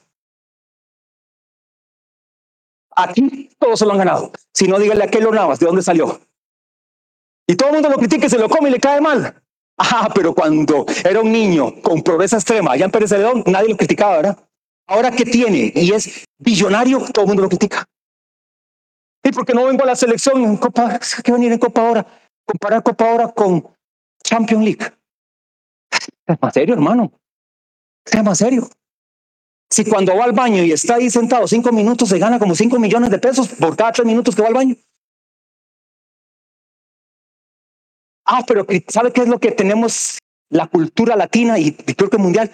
Aquí 2.96 3.50
todos 3.58 3.78
se 3.78 3.86
lo 3.86 3.92
han 3.92 3.98
ganado. 3.98 4.32
Si 4.52 4.68
no, 4.68 4.78
dígale 4.78 5.04
a 5.04 5.08
Keylor 5.08 5.34
Navas 5.34 5.58
de 5.58 5.66
dónde 5.66 5.82
salió. 5.82 6.20
Y 7.46 7.56
todo 7.56 7.70
el 7.70 7.74
mundo 7.74 7.90
lo 7.90 7.96
critica 7.96 8.28
se 8.28 8.38
lo 8.38 8.48
come 8.48 8.68
y 8.68 8.72
le 8.72 8.80
cae 8.80 9.00
mal. 9.00 9.43
Ah, 9.76 10.08
pero 10.14 10.34
cuando 10.34 10.86
era 11.04 11.20
un 11.20 11.32
niño 11.32 11.82
con 11.82 12.02
pobreza 12.02 12.36
extrema 12.36 12.72
allá 12.72 12.84
en 12.84 12.90
Pérez 12.90 13.10
Celedón, 13.10 13.42
nadie 13.46 13.70
lo 13.70 13.76
criticaba, 13.76 14.16
¿verdad? 14.16 14.38
Ahora 14.86 15.10
que 15.10 15.24
tiene 15.24 15.72
y 15.74 15.92
es 15.92 16.24
billonario, 16.38 17.00
todo 17.12 17.24
el 17.24 17.28
mundo 17.28 17.42
lo 17.42 17.48
critica. 17.48 17.84
¿Y 19.24 19.32
por 19.32 19.46
qué 19.46 19.54
no 19.54 19.64
vengo 19.64 19.82
a 19.82 19.86
la 19.86 19.96
selección 19.96 20.42
en 20.42 20.56
Copa? 20.58 21.00
¿Qué 21.24 21.32
venir 21.32 21.52
en 21.52 21.58
Copa 21.58 21.80
ahora? 21.80 22.06
Comparar 22.44 22.82
Copa 22.82 23.10
ahora 23.10 23.28
con 23.32 23.66
Champions 24.22 24.64
League. 24.64 24.92
Es 26.26 26.36
más 26.40 26.52
serio, 26.52 26.74
hermano. 26.74 27.10
Es 28.04 28.22
más 28.22 28.38
serio. 28.38 28.68
Si 29.70 29.84
cuando 29.84 30.14
va 30.14 30.24
al 30.24 30.32
baño 30.32 30.62
y 30.62 30.72
está 30.72 30.96
ahí 30.96 31.08
sentado 31.08 31.48
cinco 31.48 31.72
minutos, 31.72 32.10
se 32.10 32.18
gana 32.18 32.38
como 32.38 32.54
cinco 32.54 32.78
millones 32.78 33.10
de 33.10 33.18
pesos 33.18 33.48
por 33.48 33.76
cada 33.76 33.92
tres 33.92 34.06
minutos 34.06 34.36
que 34.36 34.42
va 34.42 34.48
al 34.48 34.54
baño. 34.54 34.76
Ah, 38.26 38.44
pero 38.46 38.66
¿sabe 38.88 39.12
qué 39.12 39.22
es 39.22 39.28
lo 39.28 39.38
que 39.38 39.52
tenemos 39.52 40.18
la 40.50 40.66
cultura 40.66 41.16
latina 41.16 41.58
y 41.58 41.72
creo 41.72 42.10
mundial? 42.18 42.50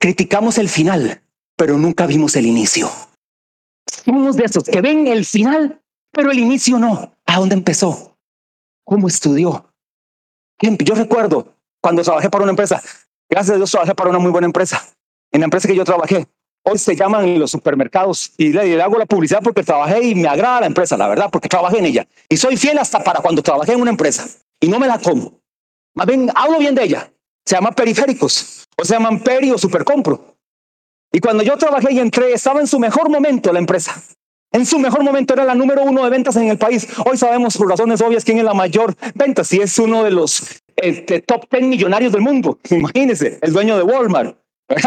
Criticamos 0.00 0.58
el 0.58 0.68
final, 0.68 1.22
pero 1.56 1.78
nunca 1.78 2.06
vimos 2.06 2.36
el 2.36 2.46
inicio. 2.46 2.90
Somos 3.86 4.36
de 4.36 4.44
esos 4.44 4.64
que 4.64 4.80
ven 4.80 5.06
el 5.06 5.24
final, 5.24 5.80
pero 6.12 6.30
el 6.30 6.38
inicio 6.38 6.78
no. 6.78 7.14
¿A 7.26 7.38
dónde 7.38 7.54
empezó? 7.54 8.16
¿Cómo 8.84 9.08
estudió? 9.08 9.70
Yo 10.60 10.94
recuerdo 10.94 11.54
cuando 11.80 12.02
trabajé 12.02 12.30
para 12.30 12.44
una 12.44 12.52
empresa, 12.52 12.82
gracias 13.28 13.54
a 13.54 13.56
Dios 13.56 13.70
trabajé 13.70 13.94
para 13.94 14.10
una 14.10 14.18
muy 14.18 14.30
buena 14.30 14.46
empresa. 14.46 14.84
En 15.32 15.40
la 15.40 15.44
empresa 15.44 15.68
que 15.68 15.76
yo 15.76 15.84
trabajé, 15.84 16.26
hoy 16.62 16.78
se 16.78 16.96
llaman 16.96 17.38
los 17.38 17.50
supermercados 17.50 18.32
y 18.36 18.52
le, 18.52 18.80
hago 18.80 18.98
la 18.98 19.06
publicidad 19.06 19.42
porque 19.42 19.62
trabajé 19.62 20.02
y 20.02 20.14
me 20.14 20.28
agrada 20.28 20.60
la 20.60 20.66
empresa, 20.66 20.96
la 20.96 21.08
verdad, 21.08 21.28
porque 21.30 21.48
trabajé 21.48 21.78
en 21.78 21.86
ella. 21.86 22.06
Y 22.28 22.36
soy 22.36 22.56
fiel 22.56 22.78
hasta 22.78 23.02
para 23.02 23.20
cuando 23.20 23.42
trabajé 23.42 23.72
en 23.72 23.80
una 23.80 23.90
empresa 23.90 24.26
y 24.64 24.68
no 24.68 24.78
me 24.78 24.86
la 24.86 24.98
como. 24.98 25.40
Más 25.94 26.06
bien, 26.06 26.30
hablo 26.34 26.58
bien 26.58 26.74
de 26.74 26.84
ella. 26.84 27.12
Se 27.44 27.54
llama 27.54 27.72
periféricos 27.72 28.64
o 28.76 28.84
se 28.84 28.94
llaman 28.94 29.20
peri 29.20 29.50
o 29.50 29.58
supercompro. 29.58 30.36
Y 31.12 31.20
cuando 31.20 31.42
yo 31.42 31.56
trabajé 31.56 31.92
y 31.92 32.00
entré, 32.00 32.32
estaba 32.32 32.60
en 32.60 32.66
su 32.66 32.80
mejor 32.80 33.10
momento 33.10 33.52
la 33.52 33.58
empresa. 33.58 34.02
En 34.52 34.64
su 34.64 34.78
mejor 34.78 35.04
momento 35.04 35.34
era 35.34 35.44
la 35.44 35.54
número 35.54 35.82
uno 35.82 36.02
de 36.04 36.10
ventas 36.10 36.36
en 36.36 36.48
el 36.48 36.58
país. 36.58 36.88
Hoy 37.04 37.18
sabemos 37.18 37.56
por 37.56 37.68
razones 37.68 38.00
obvias 38.00 38.24
quién 38.24 38.38
es 38.38 38.44
la 38.44 38.54
mayor 38.54 38.94
venta. 39.14 39.44
Si 39.44 39.60
es 39.60 39.78
uno 39.78 40.02
de 40.02 40.10
los 40.10 40.62
este, 40.76 41.20
top 41.20 41.44
10 41.50 41.64
millonarios 41.64 42.12
del 42.12 42.22
mundo. 42.22 42.58
Imagínense, 42.70 43.38
el 43.42 43.52
dueño 43.52 43.76
de 43.76 43.82
Walmart. 43.82 44.38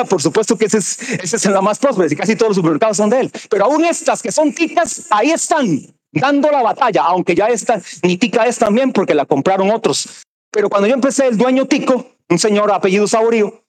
Por 0.10 0.22
supuesto 0.22 0.58
que 0.58 0.66
ese 0.66 0.80
es, 0.80 1.00
ese 1.22 1.36
es 1.36 1.46
la 1.46 1.62
más 1.62 1.78
próspera 1.78 2.12
y 2.12 2.16
casi 2.16 2.36
todos 2.36 2.50
los 2.50 2.58
supermercados 2.58 2.98
son 2.98 3.12
de 3.12 3.20
él. 3.20 3.32
Pero 3.50 3.66
aún 3.66 3.86
estas 3.86 4.24
que 4.24 4.32
son 4.32 4.52
ticas, 4.54 5.06
ahí 5.12 5.30
están, 5.30 5.68
dando 6.12 6.52
la 6.52 6.64
batalla, 6.64 7.04
aunque 7.04 7.36
ya 7.36 7.48
esta, 7.48 7.82
ni 8.04 8.18
tica 8.18 8.46
es 8.46 8.58
también 8.58 8.92
porque 8.92 9.14
la 9.16 9.26
compraron 9.26 9.70
otros. 9.72 10.24
Pero 10.52 10.70
cuando 10.70 10.88
yo 10.88 10.94
empecé, 10.94 11.28
el 11.28 11.38
dueño 11.38 11.66
tico, 11.66 12.12
un 12.30 12.40
señor 12.40 12.72
apellido 12.72 13.08
Saurio, 13.08 13.64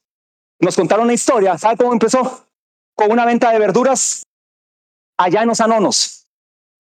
nos 0.61 0.77
contaron 0.77 1.05
una 1.05 1.15
historia. 1.15 1.59
¿Sabe 1.59 1.77
cómo 1.77 1.93
empezó? 1.93 2.47
Con 2.95 3.13
una 3.13 3.25
venta 3.25 3.51
de 3.51 3.59
verduras 3.59 4.25
allá 5.17 5.43
en 5.43 5.49
los 5.49 5.61
Anonos. 5.61 6.27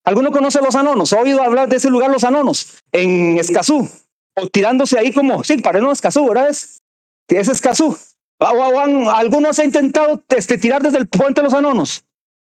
¿Alguno 0.04 0.32
conoce 0.32 0.60
los 0.62 0.74
Anonos? 0.74 1.12
¿Ha 1.12 1.20
oído 1.20 1.42
hablar 1.42 1.68
de 1.68 1.76
ese 1.76 1.90
lugar, 1.90 2.10
los 2.10 2.24
Anonos? 2.24 2.78
En 2.92 3.38
Escazú. 3.38 3.88
O 4.34 4.48
tirándose 4.48 4.98
ahí 4.98 5.12
como, 5.12 5.44
sí, 5.44 5.58
para 5.58 5.80
no 5.80 5.92
Escazú, 5.92 6.28
¿verdad? 6.28 6.48
Es, 6.48 6.80
es 7.28 7.48
Escazú. 7.48 7.96
Algunos 8.38 9.58
han 9.58 9.66
intentado 9.66 10.22
este, 10.28 10.58
tirar 10.58 10.82
desde 10.82 10.98
el 10.98 11.08
puente 11.08 11.40
de 11.40 11.44
los 11.44 11.54
Anonos. 11.54 12.04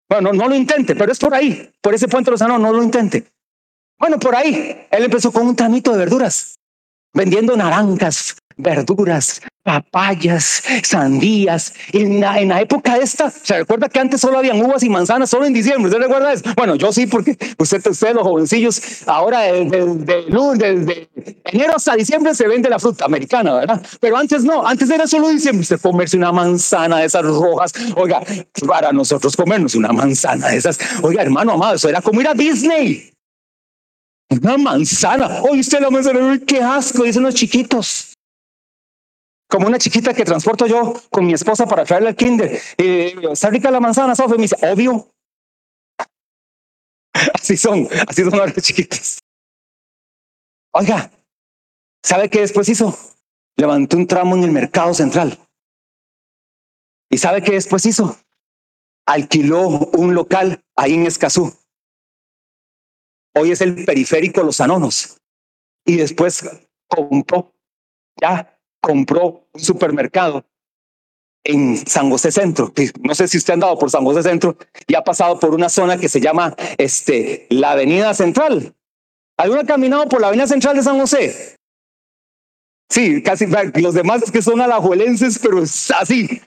Bueno, 0.08 0.32
no, 0.32 0.48
lo 0.48 0.54
intente, 0.54 0.94
pero 0.94 1.12
es 1.12 1.18
por 1.18 1.34
ahí, 1.34 1.70
por 1.80 1.94
ese 1.94 2.08
puente 2.08 2.30
Anonos, 2.30 2.60
no 2.60 2.72
lo 2.72 2.82
intente. 2.82 3.24
Bueno, 3.98 4.18
por 4.18 4.34
ahí, 4.36 4.86
él 4.90 5.04
empezó 5.04 5.32
con 5.32 5.46
un 5.46 5.56
tramito 5.56 5.92
de 5.92 5.98
verduras, 5.98 6.56
vendiendo 7.12 7.56
naranjas, 7.56 8.36
verduras, 8.56 9.40
papayas, 9.64 10.62
sandías. 10.82 11.74
En 11.92 12.20
la, 12.20 12.38
en 12.38 12.48
la 12.50 12.60
época 12.60 12.96
esta, 12.96 13.30
¿se 13.30 13.58
recuerda 13.58 13.88
que 13.88 13.98
antes 13.98 14.20
solo 14.20 14.38
habían 14.38 14.62
uvas 14.62 14.82
y 14.82 14.88
manzanas 14.88 15.30
solo 15.30 15.46
en 15.46 15.54
diciembre? 15.54 15.88
¿Usted 15.88 16.02
recuerda 16.02 16.32
eso? 16.32 16.44
Bueno, 16.56 16.76
yo 16.76 16.92
sí, 16.92 17.06
porque 17.06 17.36
usted, 17.58 17.84
usted 17.86 18.14
los 18.14 18.22
jovencillos, 18.22 18.80
ahora 19.06 19.40
de, 19.40 21.08
enero 21.44 21.72
hasta 21.76 21.96
diciembre 21.96 22.34
se 22.34 22.46
vende 22.46 22.68
la 22.68 22.78
fruta 22.78 23.06
americana, 23.06 23.54
¿verdad? 23.54 23.82
Pero 24.00 24.16
antes 24.16 24.44
no, 24.44 24.66
antes 24.66 24.90
era 24.90 25.06
solo 25.06 25.28
diciembre. 25.28 25.62
Usted 25.62 25.80
comerse 25.80 26.16
una 26.16 26.30
manzana 26.30 26.98
de 26.98 27.06
esas 27.06 27.24
rojas. 27.24 27.72
Oiga, 27.96 28.20
para 28.66 28.92
nosotros 28.92 29.34
comernos 29.36 29.74
una 29.74 29.92
manzana 29.92 30.48
de 30.48 30.58
esas. 30.58 30.78
Oiga, 31.02 31.22
hermano 31.22 31.52
amado, 31.52 31.74
eso 31.74 31.88
era 31.88 32.02
como 32.02 32.20
ir 32.20 32.28
a 32.28 32.34
Disney. 32.34 33.10
Una 34.28 34.58
manzana. 34.58 35.42
Oye, 35.42 35.60
usted 35.60 35.80
la 35.80 35.90
manzana, 35.90 36.38
qué 36.46 36.60
asco, 36.60 37.04
dicen 37.04 37.22
los 37.22 37.34
chiquitos 37.34 38.13
como 39.54 39.68
una 39.68 39.78
chiquita 39.78 40.12
que 40.12 40.24
transporto 40.24 40.66
yo 40.66 40.94
con 41.10 41.24
mi 41.24 41.32
esposa 41.32 41.64
para 41.64 41.84
traerle 41.84 42.08
al 42.08 42.16
kinder. 42.16 42.60
Eh, 42.76 43.14
¿Está 43.30 43.50
rica 43.50 43.70
la 43.70 43.78
manzana, 43.78 44.16
Sofía? 44.16 44.34
Me 44.34 44.42
dice, 44.42 44.56
obvio. 44.66 45.08
Así 47.34 47.56
son, 47.56 47.88
así 48.08 48.24
son 48.24 48.36
las 48.36 48.52
chiquitas. 48.56 49.20
Oiga, 50.72 51.08
¿sabe 52.02 52.28
qué 52.28 52.40
después 52.40 52.68
hizo? 52.68 52.98
Levantó 53.56 53.96
un 53.96 54.08
tramo 54.08 54.34
en 54.34 54.42
el 54.42 54.50
mercado 54.50 54.92
central. 54.92 55.38
¿Y 57.08 57.18
sabe 57.18 57.40
qué 57.40 57.52
después 57.52 57.86
hizo? 57.86 58.18
Alquiló 59.06 59.68
un 59.68 60.14
local 60.14 60.64
ahí 60.74 60.94
en 60.94 61.06
Escazú. 61.06 61.54
Hoy 63.36 63.52
es 63.52 63.60
el 63.60 63.84
periférico 63.84 64.42
Los 64.42 64.60
Anonos. 64.60 65.16
Y 65.86 65.96
después 65.96 66.44
compró 66.88 67.54
ya 68.20 68.53
compró 68.84 69.46
un 69.52 69.60
supermercado 69.60 70.44
en 71.42 71.76
San 71.86 72.10
José 72.10 72.30
Centro. 72.30 72.72
No 73.00 73.14
sé 73.14 73.28
si 73.28 73.38
usted 73.38 73.52
ha 73.52 73.54
andado 73.54 73.78
por 73.78 73.90
San 73.90 74.04
José 74.04 74.22
Centro 74.22 74.56
y 74.86 74.94
ha 74.94 75.02
pasado 75.02 75.40
por 75.40 75.54
una 75.54 75.70
zona 75.70 75.96
que 75.96 76.08
se 76.08 76.20
llama 76.20 76.54
este, 76.76 77.46
la 77.48 77.72
Avenida 77.72 78.12
Central. 78.12 78.74
¿Alguno 79.38 79.62
ha 79.62 79.64
caminado 79.64 80.06
por 80.08 80.20
la 80.20 80.28
Avenida 80.28 80.46
Central 80.46 80.76
de 80.76 80.82
San 80.82 80.98
José? 80.98 81.56
Sí, 82.90 83.22
casi 83.22 83.46
los 83.80 83.94
demás 83.94 84.22
es 84.22 84.30
que 84.30 84.42
son 84.42 84.60
alajuelenses, 84.60 85.38
pero 85.38 85.62
es 85.62 85.90
así. 85.90 86.42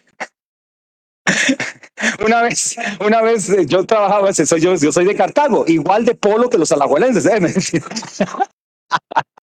una 2.26 2.43
vez, 2.43 2.78
una 3.06 3.21
vez 3.21 3.50
eh, 3.50 3.65
yo 3.65 3.84
trabajaba, 3.84 4.32
soy 4.32 4.62
yo, 4.62 4.78
soy 4.78 5.06
de 5.06 5.15
Cartago, 5.15 5.65
igual 5.67 6.06
de 6.06 6.13
polo 6.13 6.50
que 6.50 6.60
los 6.60 6.71
alajuelenses. 6.71 7.26
¿eh? 7.26 7.39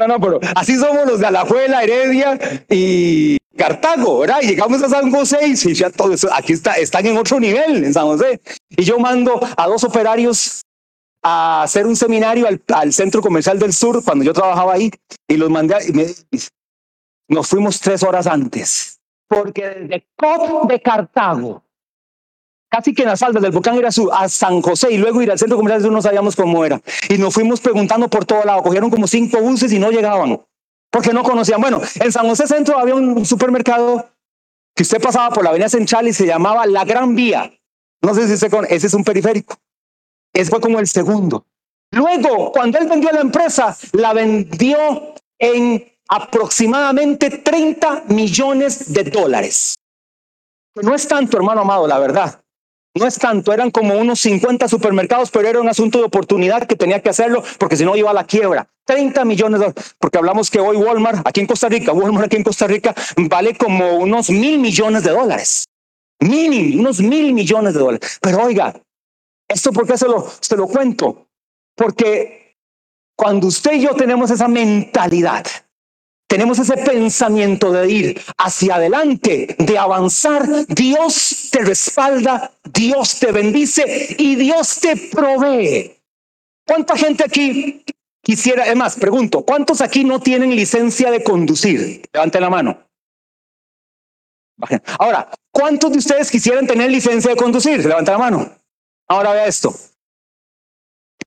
No, 0.00 0.08
no, 0.08 0.18
pero 0.18 0.40
así 0.56 0.76
somos 0.76 1.06
los 1.06 1.20
de 1.20 1.26
Alajuela, 1.26 1.82
Heredia 1.82 2.38
y 2.70 3.36
Cartago, 3.54 4.20
¿verdad? 4.20 4.38
Y 4.40 4.46
llegamos 4.46 4.82
a 4.82 4.88
San 4.88 5.10
José 5.10 5.38
y 5.46 5.74
ya 5.74 5.90
todo 5.90 6.14
eso, 6.14 6.32
aquí 6.32 6.54
está, 6.54 6.72
están 6.72 7.04
en 7.04 7.18
otro 7.18 7.38
nivel 7.38 7.84
en 7.84 7.92
San 7.92 8.06
José. 8.06 8.40
Y 8.70 8.82
yo 8.82 8.98
mando 8.98 9.38
a 9.58 9.66
dos 9.66 9.84
operarios 9.84 10.62
a 11.22 11.64
hacer 11.64 11.86
un 11.86 11.96
seminario 11.96 12.48
al, 12.68 12.92
Centro 12.94 13.20
Comercial 13.20 13.58
del 13.58 13.74
Sur 13.74 14.02
cuando 14.02 14.24
yo 14.24 14.32
trabajaba 14.32 14.72
ahí 14.72 14.90
y 15.28 15.36
los 15.36 15.50
mandé, 15.50 15.76
y 15.86 15.92
me, 15.92 16.06
nos 17.28 17.48
fuimos 17.48 17.78
tres 17.78 18.02
horas 18.02 18.26
antes, 18.26 19.00
porque 19.28 19.68
desde 19.68 20.06
COP 20.16 20.66
de 20.70 20.80
Cartago 20.80 21.62
casi 22.70 22.94
que 22.94 23.02
en 23.02 23.08
las 23.08 23.20
faldas 23.20 23.42
del 23.42 23.52
volcán 23.52 23.76
Irazú 23.76 24.10
a 24.12 24.28
San 24.28 24.62
José 24.62 24.92
y 24.92 24.98
luego 24.98 25.20
ir 25.20 25.30
al 25.30 25.38
centro 25.38 25.56
comercial 25.56 25.92
no 25.92 26.00
sabíamos 26.00 26.36
cómo 26.36 26.64
era. 26.64 26.80
Y 27.08 27.18
nos 27.18 27.34
fuimos 27.34 27.60
preguntando 27.60 28.08
por 28.08 28.24
todo 28.24 28.44
lado. 28.44 28.62
Cogieron 28.62 28.90
como 28.90 29.06
cinco 29.06 29.40
buses 29.40 29.72
y 29.72 29.78
no 29.78 29.90
llegaban 29.90 30.40
porque 30.90 31.12
no 31.12 31.22
conocían. 31.22 31.60
Bueno, 31.60 31.80
en 31.94 32.12
San 32.12 32.28
José 32.28 32.46
Centro 32.46 32.78
había 32.78 32.94
un 32.94 33.24
supermercado 33.24 34.08
que 34.74 34.82
usted 34.82 35.00
pasaba 35.00 35.30
por 35.30 35.44
la 35.44 35.50
avenida 35.50 35.68
central 35.68 36.08
y 36.08 36.12
se 36.12 36.26
llamaba 36.26 36.66
La 36.66 36.84
Gran 36.84 37.14
Vía. 37.14 37.52
No 38.02 38.14
sé 38.14 38.26
si 38.28 38.36
se 38.36 38.50
conoce, 38.50 38.74
ese 38.74 38.86
es 38.86 38.94
un 38.94 39.04
periférico. 39.04 39.56
Ese 40.32 40.50
fue 40.50 40.60
como 40.60 40.78
el 40.78 40.86
segundo. 40.86 41.44
Luego, 41.92 42.52
cuando 42.52 42.78
él 42.78 42.88
vendió 42.88 43.10
la 43.10 43.20
empresa, 43.20 43.76
la 43.92 44.12
vendió 44.12 45.14
en 45.38 45.84
aproximadamente 46.08 47.30
30 47.30 48.04
millones 48.08 48.92
de 48.92 49.04
dólares. 49.04 49.76
no 50.76 50.94
es 50.94 51.06
tanto, 51.06 51.36
hermano 51.36 51.62
amado, 51.62 51.86
la 51.86 51.98
verdad. 51.98 52.40
No 52.94 53.06
es 53.06 53.18
tanto, 53.18 53.52
eran 53.52 53.70
como 53.70 53.96
unos 53.96 54.20
50 54.20 54.66
supermercados, 54.66 55.30
pero 55.30 55.48
era 55.48 55.60
un 55.60 55.68
asunto 55.68 55.98
de 55.98 56.04
oportunidad 56.04 56.66
que 56.66 56.74
tenía 56.74 57.00
que 57.00 57.10
hacerlo 57.10 57.42
porque 57.58 57.76
si 57.76 57.84
no 57.84 57.94
iba 57.94 58.10
a 58.10 58.14
la 58.14 58.24
quiebra. 58.24 58.68
30 58.84 59.24
millones 59.24 59.60
de 59.60 59.66
dólares, 59.66 59.94
porque 59.98 60.18
hablamos 60.18 60.50
que 60.50 60.58
hoy 60.58 60.76
Walmart, 60.76 61.24
aquí 61.26 61.40
en 61.40 61.46
Costa 61.46 61.68
Rica, 61.68 61.92
Walmart 61.92 62.26
aquí 62.26 62.36
en 62.36 62.42
Costa 62.42 62.66
Rica, 62.66 62.92
vale 63.16 63.56
como 63.56 63.98
unos 63.98 64.30
mil 64.30 64.58
millones 64.58 65.04
de 65.04 65.10
dólares. 65.10 65.66
Mil, 66.18 66.80
unos 66.80 67.00
mil 67.00 67.32
millones 67.32 67.74
de 67.74 67.80
dólares. 67.80 68.18
Pero 68.20 68.42
oiga, 68.42 68.74
¿esto 69.46 69.72
por 69.72 69.86
qué 69.86 69.96
se 69.96 70.08
lo, 70.08 70.28
se 70.40 70.56
lo 70.56 70.66
cuento? 70.66 71.28
Porque 71.76 72.56
cuando 73.16 73.46
usted 73.46 73.74
y 73.74 73.82
yo 73.82 73.94
tenemos 73.94 74.32
esa 74.32 74.48
mentalidad 74.48 75.46
tenemos 76.30 76.60
ese 76.60 76.76
pensamiento 76.76 77.72
de 77.72 77.90
ir 77.90 78.20
hacia 78.38 78.76
adelante, 78.76 79.56
de 79.58 79.76
avanzar, 79.76 80.46
Dios 80.68 81.48
te 81.50 81.58
respalda, 81.58 82.52
Dios 82.72 83.18
te 83.18 83.32
bendice 83.32 84.14
y 84.16 84.36
Dios 84.36 84.78
te 84.78 84.96
provee. 85.10 86.00
¿Cuánta 86.64 86.96
gente 86.96 87.24
aquí 87.24 87.84
quisiera, 88.22 88.64
es 88.64 88.76
más, 88.76 88.94
pregunto, 88.94 89.44
¿cuántos 89.44 89.80
aquí 89.80 90.04
no 90.04 90.20
tienen 90.20 90.54
licencia 90.54 91.10
de 91.10 91.24
conducir? 91.24 92.00
Levanten 92.12 92.42
la 92.42 92.50
mano. 92.50 92.78
Ahora, 95.00 95.28
¿cuántos 95.50 95.90
de 95.90 95.98
ustedes 95.98 96.30
quisieran 96.30 96.64
tener 96.64 96.92
licencia 96.92 97.32
de 97.32 97.36
conducir? 97.36 97.84
Levanten 97.84 98.12
la 98.12 98.18
mano. 98.18 98.52
Ahora 99.08 99.32
vea 99.32 99.46
esto. 99.46 99.74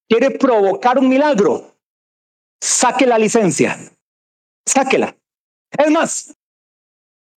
¿Quiere 0.08 0.32
provocar 0.32 0.98
un 0.98 1.10
milagro? 1.10 1.76
Saque 2.62 3.06
la 3.06 3.18
licencia. 3.18 3.78
Sáquela. 4.66 5.16
Es 5.72 5.92
más, 5.92 6.36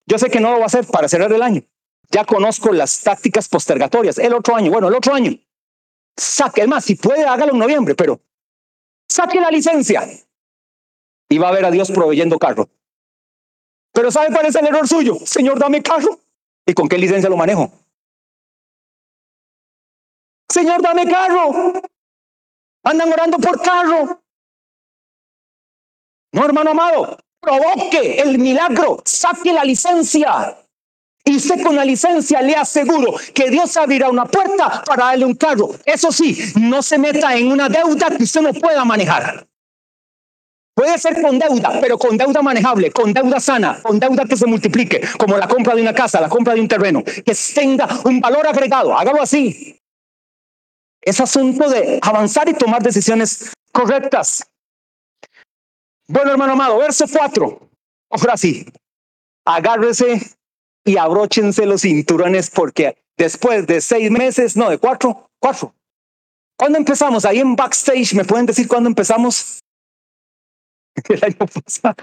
yo 0.07 0.19
sé 0.19 0.31
que 0.31 0.41
no 0.41 0.53
lo 0.53 0.59
va 0.59 0.65
a 0.65 0.67
hacer 0.67 0.87
para 0.87 1.09
cerrar 1.09 1.33
el 1.33 1.43
año. 1.43 1.62
Ya 2.11 2.25
conozco 2.25 2.73
las 2.73 3.01
tácticas 3.03 3.49
postergatorias. 3.49 4.19
El 4.19 4.35
otro 4.35 4.55
año, 4.55 4.71
bueno, 4.71 4.89
el 4.89 4.95
otro 4.95 5.15
año. 5.15 5.33
Saque, 6.17 6.62
es 6.62 6.69
más, 6.69 6.85
si 6.85 6.95
puede, 6.95 7.25
hágalo 7.25 7.53
en 7.53 7.59
noviembre, 7.59 7.95
pero 7.95 8.21
saque 9.09 9.41
la 9.41 9.51
licencia 9.51 10.03
y 11.29 11.39
va 11.39 11.49
a 11.49 11.53
ver 11.53 11.65
a 11.65 11.71
Dios 11.71 11.91
proveyendo 11.91 12.39
carro. 12.39 12.69
Pero 13.93 14.11
¿sabe 14.11 14.33
cuál 14.33 14.47
es 14.47 14.55
el 14.55 14.67
error 14.67 14.87
suyo? 14.87 15.17
Señor, 15.25 15.59
dame 15.59 15.83
carro. 15.83 16.21
¿Y 16.67 16.75
con 16.75 16.89
qué 16.89 16.99
licencia 16.99 17.29
lo 17.29 17.37
manejo? 17.37 17.71
Señor, 20.49 20.81
dame 20.83 21.11
carro. 21.11 21.73
Andan 22.85 23.12
orando 23.12 23.39
por 23.39 23.61
carro. 23.61 24.23
No, 26.37 26.44
hermano 26.44 26.72
amado, 26.72 27.18
provoque 27.40 28.20
el 28.20 28.38
milagro, 28.38 29.01
saque 29.07 29.55
la 29.55 29.64
licencia. 29.64 30.55
Y 31.25 31.37
usted 31.37 31.62
con 31.62 31.75
la 31.75 31.83
licencia 31.83 32.42
le 32.42 32.55
aseguro 32.55 33.14
que 33.33 33.49
Dios 33.49 33.75
abrirá 33.79 34.11
una 34.11 34.27
puerta 34.27 34.85
para 34.85 35.07
darle 35.07 35.25
un 35.25 35.35
carro. 35.35 35.70
Eso 35.87 36.12
sí, 36.12 36.53
no 36.57 36.83
se 36.83 36.99
meta 36.99 37.35
en 37.35 37.51
una 37.51 37.70
deuda 37.70 38.09
que 38.14 38.25
usted 38.25 38.42
no 38.42 38.53
pueda 38.53 38.85
manejar. 38.85 39.46
Puede 40.75 40.99
ser 40.99 41.22
con 41.22 41.38
deuda, 41.38 41.81
pero 41.81 41.96
con 41.96 42.18
deuda 42.18 42.42
manejable, 42.42 42.90
con 42.90 43.14
deuda 43.14 43.40
sana, 43.40 43.81
con 43.83 43.99
deuda 43.99 44.27
que 44.27 44.37
se 44.37 44.44
multiplique, 44.44 45.01
como 45.18 45.38
la 45.38 45.49
compra 45.49 45.75
de 45.75 45.81
una 45.81 45.94
casa, 45.94 46.20
la 46.20 46.29
compra 46.29 46.53
de 46.53 46.61
un 46.61 46.68
terreno, 46.68 47.03
que 47.03 47.35
tenga 47.55 47.88
un 48.05 48.20
valor 48.20 48.46
agregado. 48.46 48.94
Hágalo 48.94 49.22
así. 49.22 49.81
Es 51.01 51.18
asunto 51.18 51.70
de 51.70 51.99
avanzar 52.03 52.46
y 52.46 52.53
tomar 52.53 52.83
decisiones 52.83 53.55
correctas. 53.72 54.46
Bueno, 56.09 56.31
hermano 56.33 56.53
amado, 56.53 56.79
verso 56.79 57.07
4. 57.11 57.71
Ahora 58.11 58.37
sí, 58.37 58.66
agárrese 59.45 60.21
y 60.85 60.97
abróchense 60.97 61.66
los 61.66 61.83
cinturones 61.83 62.51
porque 62.51 62.97
después 63.16 63.66
de 63.66 63.81
seis 63.81 64.11
meses, 64.11 64.57
no, 64.57 64.71
de 64.71 64.79
cuatro, 64.79 65.29
cuatro. 65.40 65.75
¿Cuándo 66.57 66.79
empezamos? 66.79 67.25
Ahí 67.25 67.40
en 67.40 67.57
backstage, 67.57 68.14
¿me 68.14 68.25
pueden 68.25 68.47
decir 68.47 68.69
cuándo 68.69 68.88
empezamos? 68.88 69.61
El 71.09 71.25
año 71.25 71.37
pasado. 71.38 71.95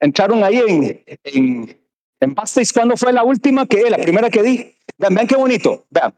Entraron 0.00 0.44
ahí 0.44 1.04
en, 1.24 2.34
backstage, 2.34 2.72
¿cuándo 2.72 2.96
fue 2.96 3.12
la 3.12 3.24
última 3.24 3.66
que, 3.66 3.88
la 3.88 3.98
primera 3.98 4.28
que 4.28 4.42
di? 4.42 4.76
Vean, 4.98 5.14
vean 5.14 5.26
qué 5.26 5.36
bonito, 5.36 5.86
vean. 5.90 6.14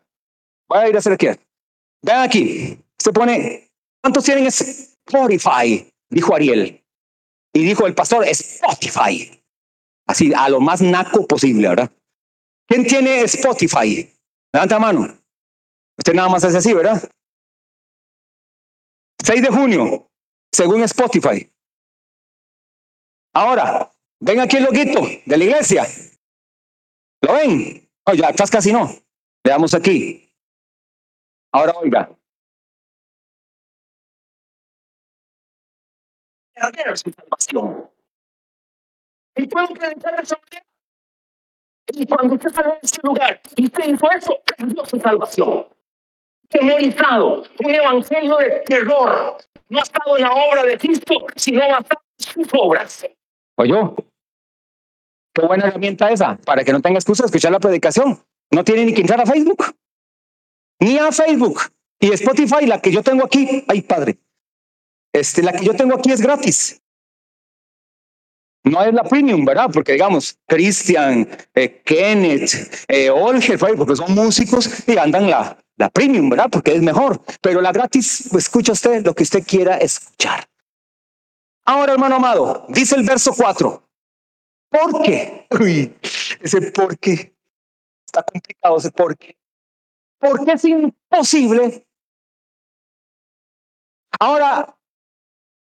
Voy 0.69 0.79
a 0.79 0.89
ir 0.89 0.97
a 0.97 0.99
hacer 0.99 1.13
aquí. 1.13 1.29
Vean 2.03 2.23
aquí, 2.23 2.79
se 2.99 3.13
pone, 3.13 3.71
¿cuántos 4.03 4.25
tienen 4.25 4.47
Spotify? 5.07 5.93
Dijo 6.11 6.35
Ariel. 6.35 6.85
Y 7.53 7.65
dijo 7.65 7.87
el 7.87 7.95
pastor, 7.95 8.25
Spotify. 8.29 9.43
Así, 10.07 10.33
a 10.35 10.49
lo 10.49 10.61
más 10.61 10.83
naco 10.83 11.27
posible, 11.27 11.69
¿verdad? 11.69 11.91
¿Quién 12.69 12.87
tiene 12.87 13.23
Spotify? 13.23 14.13
Levanta 14.53 14.79
mano. 14.79 15.19
Usted 15.99 16.15
nada 16.15 16.29
más 16.29 16.45
hace 16.45 16.59
así, 16.59 16.75
¿verdad? 16.75 17.11
6 19.25 19.43
de 19.43 19.49
junio, 19.49 20.11
según 20.53 20.83
Spotify. 20.83 21.51
Ahora, 23.35 23.91
ven 24.21 24.41
aquí 24.41 24.57
el 24.57 24.65
loguito 24.65 25.01
de 25.25 25.37
la 25.37 25.45
iglesia. 25.45 25.87
¿Lo 27.23 27.33
ven? 27.33 27.91
Oh, 28.05 28.15
ya 28.15 28.29
atrás 28.29 28.51
casi 28.51 28.73
no. 28.73 28.91
Veamos 29.45 29.75
aquí. 29.75 30.33
Ahora 31.53 31.73
oiga. 31.79 32.11
Y 39.37 39.47
puedo 39.47 39.69
predicar 39.69 40.21
esa 40.21 40.39
Y 41.93 42.07
cuando 42.07 42.35
usted 42.35 42.51
sale 42.51 42.69
de 42.69 42.79
este 42.83 43.01
lugar 43.03 43.41
y 43.57 43.67
usted 43.67 43.85
hizo 43.89 44.11
eso, 44.11 44.39
perdió 44.57 44.85
su 44.87 44.99
salvación. 44.99 45.67
Temorizado, 46.49 47.43
un 47.59 47.75
evangelio 47.75 48.37
de 48.39 48.63
terror. 48.67 49.37
No 49.69 49.79
ha 49.79 49.83
estado 49.83 50.17
en 50.17 50.23
la 50.23 50.33
obra 50.33 50.63
de 50.63 50.79
Cristo, 50.79 51.27
sino 51.37 51.63
ha 51.63 51.79
estado 51.79 52.01
en 52.19 52.25
sus 52.25 52.49
obras. 52.55 53.07
Oye, 53.57 53.75
qué 55.35 55.43
buena 55.43 55.67
herramienta 55.67 56.11
esa, 56.11 56.37
para 56.39 56.65
que 56.65 56.73
no 56.73 56.81
tenga 56.81 56.99
excusa 56.99 57.25
de 57.25 57.27
escuchar 57.27 57.53
la 57.53 57.61
predicación. 57.61 58.23
No 58.51 58.65
tiene 58.65 58.87
ni 58.87 58.95
que 58.95 59.01
entrar 59.01 59.21
a 59.21 59.27
Facebook, 59.27 59.65
ni 60.81 60.99
a 60.99 61.13
Facebook. 61.13 61.61
Y 61.99 62.13
Spotify, 62.13 62.67
la 62.67 62.81
que 62.81 62.93
yo 62.93 63.03
tengo 63.03 63.25
aquí, 63.25 63.65
ay 63.69 63.83
padre, 63.83 64.19
este, 65.19 65.43
la 65.43 65.53
que 65.53 65.65
yo 65.65 65.75
tengo 65.75 65.95
aquí 65.97 66.13
es 66.13 66.21
gratis. 66.21 66.81
No 68.65 68.83
es 68.83 68.93
la 68.93 69.05
premium, 69.05 69.45
¿verdad? 69.45 69.71
Porque 69.73 69.93
digamos, 69.93 70.39
Christian, 70.47 71.29
eh, 71.55 71.83
Kenneth, 71.85 72.85
eh, 72.89 73.11
porque 73.77 73.97
son 73.97 74.13
músicos 74.15 74.89
y 74.89 74.99
andan 74.99 75.31
la, 75.31 75.57
la 75.77 75.89
premium, 75.89 76.29
¿verdad? 76.29 76.49
Porque 76.51 76.75
es 76.75 76.83
mejor. 76.83 77.23
Pero 77.41 77.61
la 77.61 77.71
gratis, 77.73 78.33
escucha 78.35 78.73
usted 78.73 79.05
lo 79.05 79.15
que 79.15 79.23
usted 79.23 79.45
quiera 79.47 79.77
escuchar. 79.77 80.49
Ahora, 81.65 81.93
hermano 81.93 82.17
amado, 82.17 82.67
dice 82.69 82.97
el 82.97 83.05
verso 83.05 83.33
4. 83.37 83.83
¿Por 84.69 85.03
qué? 85.03 85.47
Uy, 85.61 85.97
ese 86.41 86.73
por 86.73 86.99
qué. 86.99 87.35
Está 88.05 88.23
complicado 88.23 88.79
ese 88.79 88.91
por 88.91 89.17
qué. 89.17 89.37
Porque 90.19 90.53
es 90.53 90.65
imposible. 90.65 91.87
Ahora, 94.19 94.76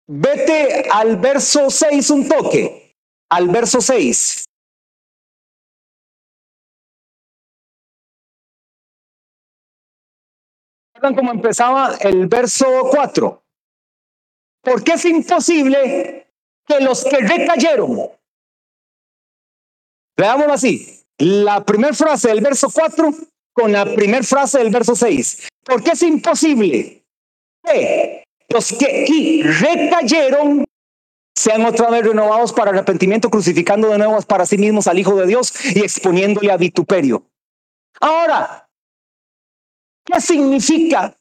Vete 0.09 0.89
al 0.89 1.17
verso 1.17 1.69
6 1.69 2.11
un 2.11 2.29
toque, 2.29 2.95
al 3.29 3.49
verso 3.49 3.81
6. 3.81 4.45
¿Recuerdan 10.95 11.17
cómo 11.17 11.33
empezaba 11.33 11.97
el 12.01 12.29
verso 12.29 12.67
4? 12.91 13.43
Porque 14.63 14.93
es 14.93 15.05
imposible 15.05 16.33
que 16.67 16.81
los 16.81 17.05
que 17.05 17.19
recayeron, 17.19 18.11
veámoslo 20.17 20.53
así, 20.53 21.05
la 21.19 21.65
primera 21.65 21.95
frase 21.95 22.29
del 22.29 22.41
verso 22.41 22.69
4 22.73 23.11
con 23.53 23.73
la 23.73 23.85
primera 23.85 24.23
frase 24.23 24.59
del 24.59 24.71
verso 24.71 24.95
6. 24.95 25.49
Porque 25.65 25.91
es 25.91 26.03
imposible 26.03 27.05
que 27.65 28.26
los 28.49 28.73
que 28.73 29.43
recayeron 29.43 30.65
sean 31.35 31.65
otra 31.67 31.91
vez 31.91 32.05
renovados 32.05 32.53
para 32.53 32.71
arrepentimiento, 32.71 33.29
crucificando 33.29 33.89
de 33.89 33.99
nuevo 33.99 34.21
para 34.23 34.47
sí 34.47 34.57
mismos 34.57 34.87
al 34.87 34.99
Hijo 34.99 35.15
de 35.17 35.27
Dios 35.27 35.53
y 35.75 35.81
exponiéndole 35.81 36.51
a 36.51 36.57
vituperio. 36.57 37.25
Ahora, 38.01 38.69
¿qué 40.05 40.21
significa 40.21 41.15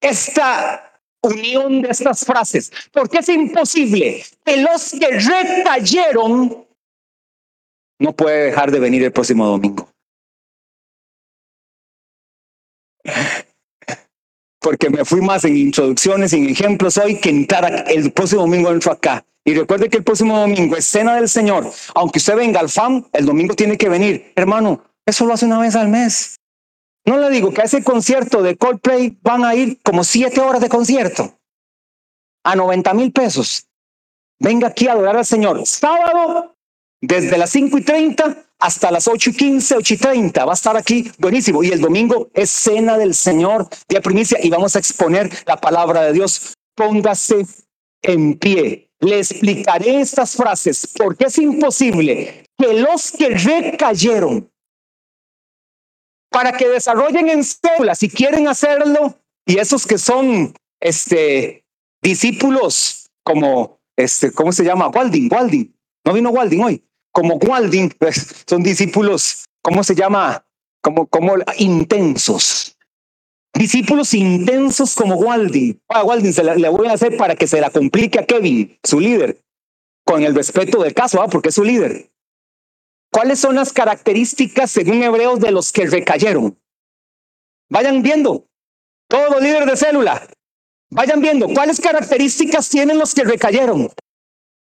esta 0.00 0.98
unión 1.22 1.82
de 1.82 1.90
estas 1.90 2.24
frases? 2.24 2.72
Porque 2.90 3.18
es 3.18 3.28
imposible 3.28 4.24
que 4.44 4.56
los 4.56 4.92
que 4.92 5.08
recayeron 5.10 6.66
no 7.98 8.16
puede 8.16 8.46
dejar 8.46 8.70
de 8.70 8.80
venir 8.80 9.04
el 9.04 9.12
próximo 9.12 9.46
domingo 9.46 9.90
porque 14.60 14.90
me 14.90 15.04
fui 15.04 15.20
más 15.20 15.44
en 15.44 15.56
introducciones 15.56 16.32
en 16.32 16.48
ejemplos 16.48 16.98
hoy 16.98 17.18
que 17.18 17.30
entrar 17.30 17.84
el 17.88 18.12
próximo 18.12 18.42
domingo 18.42 18.70
entro 18.70 18.92
acá. 18.92 19.24
Y 19.44 19.54
recuerde 19.54 19.88
que 19.88 19.96
el 19.96 20.04
próximo 20.04 20.38
domingo 20.38 20.76
es 20.76 20.84
cena 20.84 21.16
del 21.16 21.28
Señor. 21.28 21.70
Aunque 21.94 22.18
usted 22.18 22.36
venga 22.36 22.60
al 22.60 22.68
FAM, 22.68 23.04
el 23.12 23.24
domingo 23.24 23.54
tiene 23.54 23.78
que 23.78 23.88
venir. 23.88 24.32
Hermano, 24.36 24.84
eso 25.06 25.24
lo 25.24 25.32
hace 25.32 25.46
una 25.46 25.58
vez 25.58 25.74
al 25.76 25.88
mes. 25.88 26.36
No 27.06 27.18
le 27.18 27.30
digo 27.30 27.52
que 27.52 27.62
a 27.62 27.64
ese 27.64 27.82
concierto 27.82 28.42
de 28.42 28.56
Coldplay 28.56 29.18
van 29.22 29.44
a 29.44 29.54
ir 29.54 29.80
como 29.82 30.04
siete 30.04 30.40
horas 30.40 30.60
de 30.60 30.68
concierto 30.68 31.38
a 32.44 32.54
90 32.54 32.94
mil 32.94 33.12
pesos. 33.12 33.66
Venga 34.38 34.68
aquí 34.68 34.88
a 34.88 34.92
adorar 34.92 35.16
al 35.16 35.26
Señor. 35.26 35.66
Sábado, 35.66 36.54
desde 37.00 37.38
las 37.38 37.50
5 37.50 37.78
y 37.78 37.82
30 37.82 38.44
hasta 38.58 38.90
las 38.90 39.08
8 39.08 39.30
y 39.30 39.32
15, 39.34 39.76
8 39.76 39.94
y 39.94 39.96
30. 39.96 40.44
Va 40.44 40.52
a 40.52 40.54
estar 40.54 40.76
aquí 40.76 41.10
buenísimo. 41.18 41.62
Y 41.62 41.70
el 41.70 41.80
domingo 41.80 42.28
es 42.34 42.50
cena 42.50 42.98
del 42.98 43.14
Señor, 43.14 43.68
de 43.88 44.00
primicia, 44.00 44.38
y 44.42 44.50
vamos 44.50 44.76
a 44.76 44.78
exponer 44.78 45.30
la 45.46 45.56
palabra 45.56 46.02
de 46.02 46.12
Dios. 46.12 46.54
Póngase 46.74 47.46
en 48.02 48.38
pie. 48.38 48.90
le 49.00 49.18
explicaré 49.18 50.00
estas 50.00 50.36
frases 50.36 50.86
porque 50.96 51.24
es 51.24 51.38
imposible 51.38 52.44
que 52.58 52.74
los 52.74 53.12
que 53.12 53.30
recayeron 53.30 54.50
para 56.30 56.52
que 56.52 56.68
desarrollen 56.68 57.28
en 57.28 57.44
células 57.44 57.98
si 57.98 58.08
quieren 58.08 58.46
hacerlo 58.46 59.18
y 59.46 59.58
esos 59.58 59.86
que 59.86 59.98
son 59.98 60.54
este 60.80 61.64
discípulos 62.02 63.10
como 63.24 63.80
este 63.96 64.32
cómo 64.32 64.52
se 64.52 64.64
llama 64.64 64.88
Walding 64.88 65.32
Walding 65.32 65.74
no 66.04 66.12
vino 66.12 66.30
Walding 66.30 66.62
hoy 66.62 66.84
como 67.20 67.34
Walding 67.36 67.90
pues, 67.98 68.44
son 68.46 68.62
discípulos 68.62 69.44
cómo 69.62 69.84
se 69.84 69.94
llama 69.94 70.44
como 70.82 71.06
como 71.06 71.34
intensos 71.58 72.76
discípulos 73.52 74.14
intensos 74.14 74.94
como 74.94 75.16
Walding 75.16 75.78
ah, 75.88 76.02
Walding 76.04 76.32
se 76.32 76.42
le 76.42 76.68
voy 76.70 76.88
a 76.88 76.92
hacer 76.92 77.16
para 77.18 77.36
que 77.36 77.46
se 77.46 77.60
la 77.60 77.68
complique 77.68 78.18
a 78.18 78.24
Kevin 78.24 78.78
su 78.82 79.00
líder 79.00 79.38
con 80.04 80.22
el 80.22 80.34
respeto 80.34 80.82
del 80.82 80.94
caso 80.94 81.20
¿ah? 81.20 81.28
porque 81.28 81.50
es 81.50 81.54
su 81.54 81.64
líder 81.64 82.10
¿Cuáles 83.12 83.40
son 83.40 83.56
las 83.56 83.72
características, 83.72 84.70
según 84.70 85.02
Hebreos, 85.02 85.40
de 85.40 85.50
los 85.50 85.72
que 85.72 85.86
recayeron? 85.86 86.56
Vayan 87.68 88.02
viendo. 88.02 88.46
Todo 89.08 89.40
líder 89.40 89.66
de 89.66 89.76
célula. 89.76 90.28
Vayan 90.90 91.20
viendo 91.20 91.48
cuáles 91.48 91.80
características 91.80 92.68
tienen 92.68 92.98
los 92.98 93.14
que 93.14 93.24
recayeron. 93.24 93.90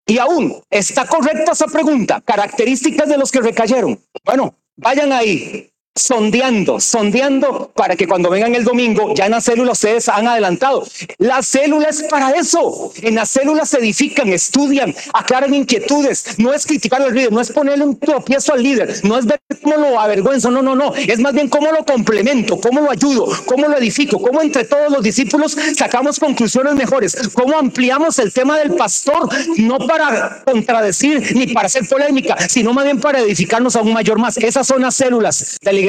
Y 0.08 0.16
aún, 0.16 0.62
¿está 0.70 1.06
correcta 1.06 1.52
esa 1.52 1.66
pregunta? 1.66 2.22
Características 2.22 3.10
de 3.10 3.18
los 3.18 3.30
que 3.30 3.42
recayeron. 3.42 4.00
Bueno, 4.24 4.54
vayan 4.74 5.12
ahí 5.12 5.70
sondeando, 5.98 6.80
sondeando 6.80 7.70
para 7.74 7.96
que 7.96 8.06
cuando 8.06 8.30
vengan 8.30 8.54
el 8.54 8.64
domingo 8.64 9.14
ya 9.14 9.26
en 9.26 9.32
las 9.32 9.44
células 9.44 9.78
ustedes 9.78 10.08
han 10.08 10.26
adelantado. 10.26 10.86
La 11.18 11.42
célula 11.42 11.88
es 11.88 12.02
para 12.04 12.30
eso. 12.30 12.92
En 13.02 13.14
las 13.16 13.30
células 13.30 13.68
se 13.68 13.78
edifican, 13.78 14.28
estudian, 14.28 14.94
aclaran 15.12 15.54
inquietudes. 15.54 16.38
No 16.38 16.52
es 16.52 16.66
criticar 16.66 17.02
al 17.02 17.14
líder, 17.14 17.32
no 17.32 17.40
es 17.40 17.52
ponerle 17.52 17.84
un 17.84 17.98
tropiezo 17.98 18.54
al 18.54 18.62
líder, 18.62 19.00
no 19.04 19.18
es 19.18 19.26
ver 19.26 19.40
cómo 19.62 19.76
lo 19.76 20.00
avergüenzo, 20.00 20.50
no, 20.50 20.62
no, 20.62 20.74
no. 20.74 20.94
Es 20.94 21.20
más 21.20 21.32
bien 21.32 21.48
cómo 21.48 21.70
lo 21.70 21.84
complemento, 21.84 22.60
cómo 22.60 22.80
lo 22.80 22.90
ayudo, 22.90 23.26
cómo 23.46 23.68
lo 23.68 23.76
edifico, 23.76 24.20
cómo 24.20 24.40
entre 24.42 24.64
todos 24.64 24.90
los 24.90 25.02
discípulos 25.02 25.56
sacamos 25.76 26.18
conclusiones 26.18 26.74
mejores, 26.74 27.16
cómo 27.34 27.58
ampliamos 27.58 28.18
el 28.18 28.32
tema 28.32 28.58
del 28.58 28.74
pastor, 28.74 29.28
no 29.58 29.78
para 29.78 30.42
contradecir 30.44 31.36
ni 31.36 31.46
para 31.48 31.66
hacer 31.66 31.86
polémica, 31.88 32.36
sino 32.48 32.72
más 32.72 32.84
bien 32.84 33.00
para 33.00 33.20
edificarnos 33.20 33.76
aún 33.76 33.92
mayor 33.92 34.18
más. 34.18 34.36
Esas 34.36 34.66
son 34.66 34.82
las 34.82 34.94
células 34.94 35.58
de 35.60 35.72
la 35.72 35.80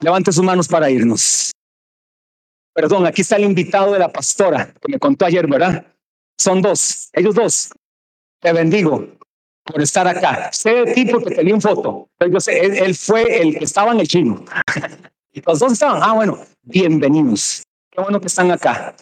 Levante 0.00 0.32
sus 0.32 0.44
manos 0.44 0.66
para 0.66 0.90
irnos. 0.90 1.52
Perdón, 2.72 3.06
aquí 3.06 3.20
está 3.20 3.36
el 3.36 3.44
invitado 3.44 3.92
de 3.92 3.98
la 3.98 4.10
pastora 4.10 4.72
que 4.80 4.90
me 4.90 4.98
contó 4.98 5.26
ayer, 5.26 5.46
¿verdad? 5.46 5.84
Son 6.38 6.62
dos, 6.62 7.10
ellos 7.12 7.34
dos. 7.34 7.70
Te 8.40 8.52
bendigo 8.52 9.06
por 9.62 9.82
estar 9.82 10.08
acá. 10.08 10.50
Sé 10.52 10.70
de 10.70 10.94
ti 10.94 11.04
porque 11.04 11.34
tenía 11.34 11.54
un 11.54 11.60
foto. 11.60 12.08
Pero 12.16 12.32
yo 12.32 12.40
sé, 12.40 12.58
él, 12.64 12.94
fue 12.94 13.42
el 13.42 13.58
que 13.58 13.64
estaba 13.64 13.92
en 13.92 14.00
el 14.00 14.08
chino. 14.08 14.42
los 15.46 15.58
dos 15.58 15.72
estaban. 15.72 16.00
Ah, 16.02 16.14
bueno, 16.14 16.38
bienvenidos. 16.62 17.62
Qué 17.90 18.00
bueno 18.00 18.20
que 18.20 18.28
están 18.28 18.50
acá. 18.50 18.96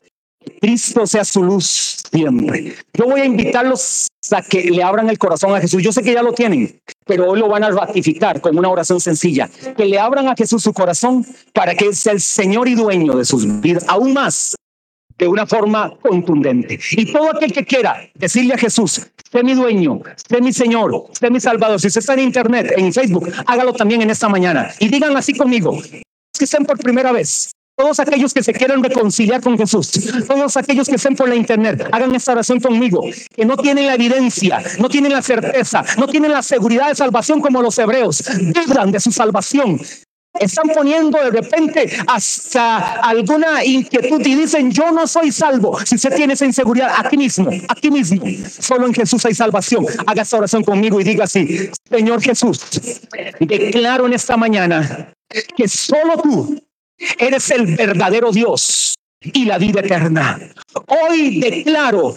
Cristo 0.61 1.06
sea 1.06 1.24
su 1.24 1.42
luz 1.42 1.98
siempre. 2.11 2.74
Yo 2.94 3.06
voy 3.06 3.20
a 3.20 3.24
invitarlos 3.24 4.08
a 4.30 4.42
que 4.42 4.64
le 4.64 4.82
abran 4.82 5.08
el 5.08 5.18
corazón 5.18 5.54
a 5.54 5.61
Jesús. 5.61 5.82
Yo 5.82 5.92
sé 5.92 6.02
que 6.02 6.12
ya 6.12 6.22
lo 6.22 6.32
tienen, 6.32 6.80
pero 7.04 7.30
hoy 7.30 7.38
lo 7.38 7.48
van 7.48 7.64
a 7.64 7.70
ratificar 7.70 8.40
con 8.40 8.58
una 8.58 8.68
oración 8.68 9.00
sencilla. 9.00 9.48
Que 9.76 9.87
le 9.87 9.98
abran 9.98 10.28
a 10.28 10.34
Jesús 10.37 10.62
su 10.62 10.72
corazón 10.72 11.24
para 11.52 11.74
que 11.74 11.92
sea 11.94 12.12
el 12.12 12.20
Señor 12.20 12.68
y 12.68 12.74
dueño 12.74 13.16
de 13.16 13.24
sus 13.24 13.61
vidas, 13.61 13.84
aún 13.88 14.12
más 14.12 14.54
de 15.18 15.26
una 15.26 15.46
forma 15.46 15.92
contundente. 16.00 16.78
Y 16.92 17.12
todo 17.12 17.30
aquel 17.30 17.52
que 17.52 17.64
quiera 17.64 18.08
decirle 18.14 18.54
a 18.54 18.58
Jesús, 18.58 19.06
sé 19.30 19.42
mi 19.42 19.54
dueño, 19.54 20.00
sé 20.28 20.40
mi 20.40 20.52
Señor, 20.52 21.06
sé 21.12 21.30
mi 21.30 21.40
Salvador. 21.40 21.80
Si 21.80 21.88
usted 21.88 22.00
está 22.00 22.14
en 22.14 22.20
Internet, 22.20 22.72
en 22.76 22.92
Facebook, 22.92 23.32
hágalo 23.46 23.72
también 23.72 24.02
en 24.02 24.11
esta 24.11 24.28
mañana. 24.28 24.70
Y 24.78 24.88
digan 24.88 25.16
así 25.16 25.34
conmigo, 25.34 25.80
que 25.82 26.44
estén 26.44 26.64
por 26.64 26.78
primera 26.78 27.11
vez 27.11 27.50
todos 27.78 28.00
aquellos 28.00 28.34
que 28.34 28.42
se 28.42 28.52
quieran 28.52 28.82
reconciliar 28.82 29.40
con 29.40 29.56
Jesús, 29.56 29.88
todos 30.26 30.56
aquellos 30.56 30.88
que 30.88 30.96
estén 30.96 31.14
por 31.14 31.28
la 31.28 31.36
internet, 31.36 31.88
hagan 31.92 32.12
esta 32.12 32.32
oración 32.32 32.58
conmigo, 32.58 33.04
que 33.34 33.44
no 33.44 33.56
tienen 33.56 33.86
la 33.86 33.94
evidencia, 33.94 34.60
no 34.80 34.88
tienen 34.88 35.12
la 35.12 35.22
certeza, 35.22 35.84
no 35.96 36.08
tienen 36.08 36.32
la 36.32 36.42
seguridad 36.42 36.88
de 36.88 36.96
salvación 36.96 37.40
como 37.40 37.62
los 37.62 37.78
hebreos, 37.78 38.24
dudan 38.66 38.90
de 38.90 38.98
su 38.98 39.12
salvación. 39.12 39.80
Están 40.40 40.68
poniendo 40.74 41.18
de 41.22 41.30
repente 41.30 41.88
hasta 42.08 42.94
alguna 42.94 43.64
inquietud 43.64 44.20
y 44.26 44.34
dicen, 44.34 44.72
yo 44.72 44.90
no 44.90 45.06
soy 45.06 45.30
salvo. 45.30 45.78
Si 45.84 45.94
usted 45.94 46.14
tiene 46.16 46.34
esa 46.34 46.46
inseguridad, 46.46 46.90
aquí 46.96 47.16
mismo, 47.16 47.48
aquí 47.68 47.92
mismo, 47.92 48.24
solo 48.60 48.86
en 48.86 48.94
Jesús 48.94 49.24
hay 49.24 49.34
salvación. 49.34 49.86
Haga 50.04 50.22
esta 50.22 50.36
oración 50.36 50.64
conmigo 50.64 51.00
y 51.00 51.04
diga 51.04 51.24
así, 51.24 51.70
Señor 51.88 52.20
Jesús, 52.22 52.60
declaro 53.38 54.06
en 54.06 54.14
esta 54.14 54.36
mañana 54.36 55.12
que 55.56 55.68
solo 55.68 56.16
tú 56.22 56.67
Eres 57.18 57.50
el 57.50 57.76
verdadero 57.76 58.32
Dios 58.32 58.94
y 59.20 59.44
la 59.44 59.58
vida 59.58 59.80
eterna. 59.80 60.38
Hoy 60.87 61.40
declaro 61.40 62.16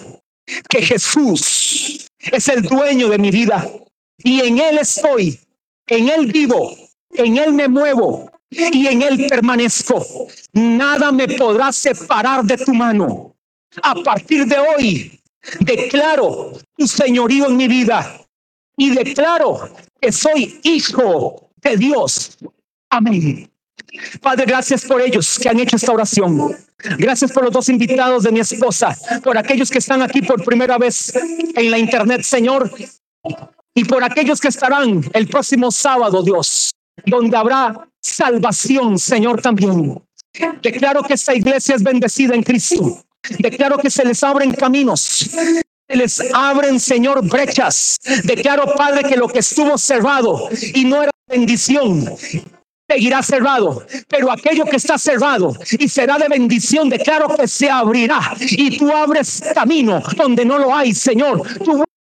que 0.70 0.82
Jesús 0.82 2.08
es 2.20 2.48
el 2.48 2.64
dueño 2.64 3.10
de 3.10 3.18
mi 3.18 3.32
vida 3.32 3.70
y 4.18 4.42
en 4.42 4.60
Él 4.60 4.80
estoy, 4.80 5.40
en 5.88 6.10
Él 6.10 6.32
vivo, 6.32 6.76
en 7.12 7.38
Él 7.38 7.54
me 7.54 7.68
muevo 7.68 8.32
y 8.50 8.88
en 8.88 9.02
Él 9.02 9.28
permanezco. 9.28 10.06
Nada 10.54 11.12
me 11.12 11.28
podrá 11.28 11.72
separar 11.72 12.44
de 12.44 12.58
tu 12.58 12.74
mano. 12.74 13.36
A 13.84 13.96
partir 13.96 14.46
de 14.46 14.58
hoy, 14.58 15.22
declaro 15.60 16.54
tu 16.78 16.88
señorío 16.88 17.48
en 17.48 17.58
mi 17.58 17.68
vida 17.68 18.22
y 18.78 18.90
declaro 18.90 19.70
que 20.00 20.12
soy 20.12 20.60
hijo 20.64 21.50
de 21.62 21.78
Dios. 21.78 22.38
Amén. 22.90 23.51
Padre, 24.22 24.46
gracias 24.46 24.86
por 24.86 25.02
ellos 25.02 25.38
que 25.40 25.50
han 25.50 25.60
hecho 25.60 25.76
esta 25.76 25.92
oración. 25.92 26.56
Gracias 26.98 27.32
por 27.32 27.44
los 27.44 27.54
dos 27.54 27.70
invitados 27.70 28.24
de 28.24 28.32
mi 28.32 28.40
esposa, 28.40 28.98
por 29.24 29.38
aquellos 29.38 29.70
que 29.70 29.78
están 29.78 30.02
aquí 30.02 30.22
por 30.22 30.44
primera 30.44 30.78
vez 30.78 31.14
en 31.16 31.72
la 31.72 31.78
internet, 31.78 32.24
Señor, 32.24 32.72
y 33.74 33.86
por 33.86 34.04
aquellos 34.04 34.40
que 34.40 34.48
estarán 34.48 35.04
el 35.14 35.28
próximo 35.28 35.72
sábado, 35.72 36.24
Dios, 36.24 36.72
donde 37.06 37.38
habrá 37.38 37.88
salvación, 38.02 38.98
Señor, 38.98 39.42
también. 39.42 40.02
Declaro 40.62 41.04
que 41.04 41.14
esta 41.14 41.36
iglesia 41.36 41.76
es 41.76 41.84
bendecida 41.84 42.36
en 42.36 42.44
Cristo. 42.44 43.04
Declaro 43.40 43.78
que 43.78 43.90
se 43.90 44.04
les 44.04 44.24
abren 44.24 44.52
caminos, 44.52 45.02
se 45.02 45.96
les 45.96 46.20
abren, 46.34 46.80
Señor, 46.80 47.28
brechas. 47.28 47.98
Declaro, 48.24 48.74
Padre, 48.76 49.08
que 49.08 49.18
lo 49.18 49.28
que 49.28 49.40
estuvo 49.40 49.78
cerrado 49.78 50.50
y 50.74 50.86
no 50.86 51.04
era 51.04 51.12
bendición, 51.28 52.06
seguirá 52.92 53.24
cerrado, 53.24 53.84
pero 54.10 54.30
aquello 54.32 54.66
que 54.66 54.76
está 54.76 54.98
cerrado 54.98 55.56
y 55.80 55.88
será 55.88 56.18
de 56.18 56.28
bendición, 56.28 56.90
declaro 56.90 57.30
que 57.38 57.48
se 57.48 57.70
abrirá 57.70 58.36
y 58.40 58.78
tú 58.78 58.92
abres 58.92 59.42
camino 59.56 60.02
donde 60.18 60.44
no 60.44 60.58
lo 60.58 60.76
hay, 60.76 60.94
Señor. 60.94 61.42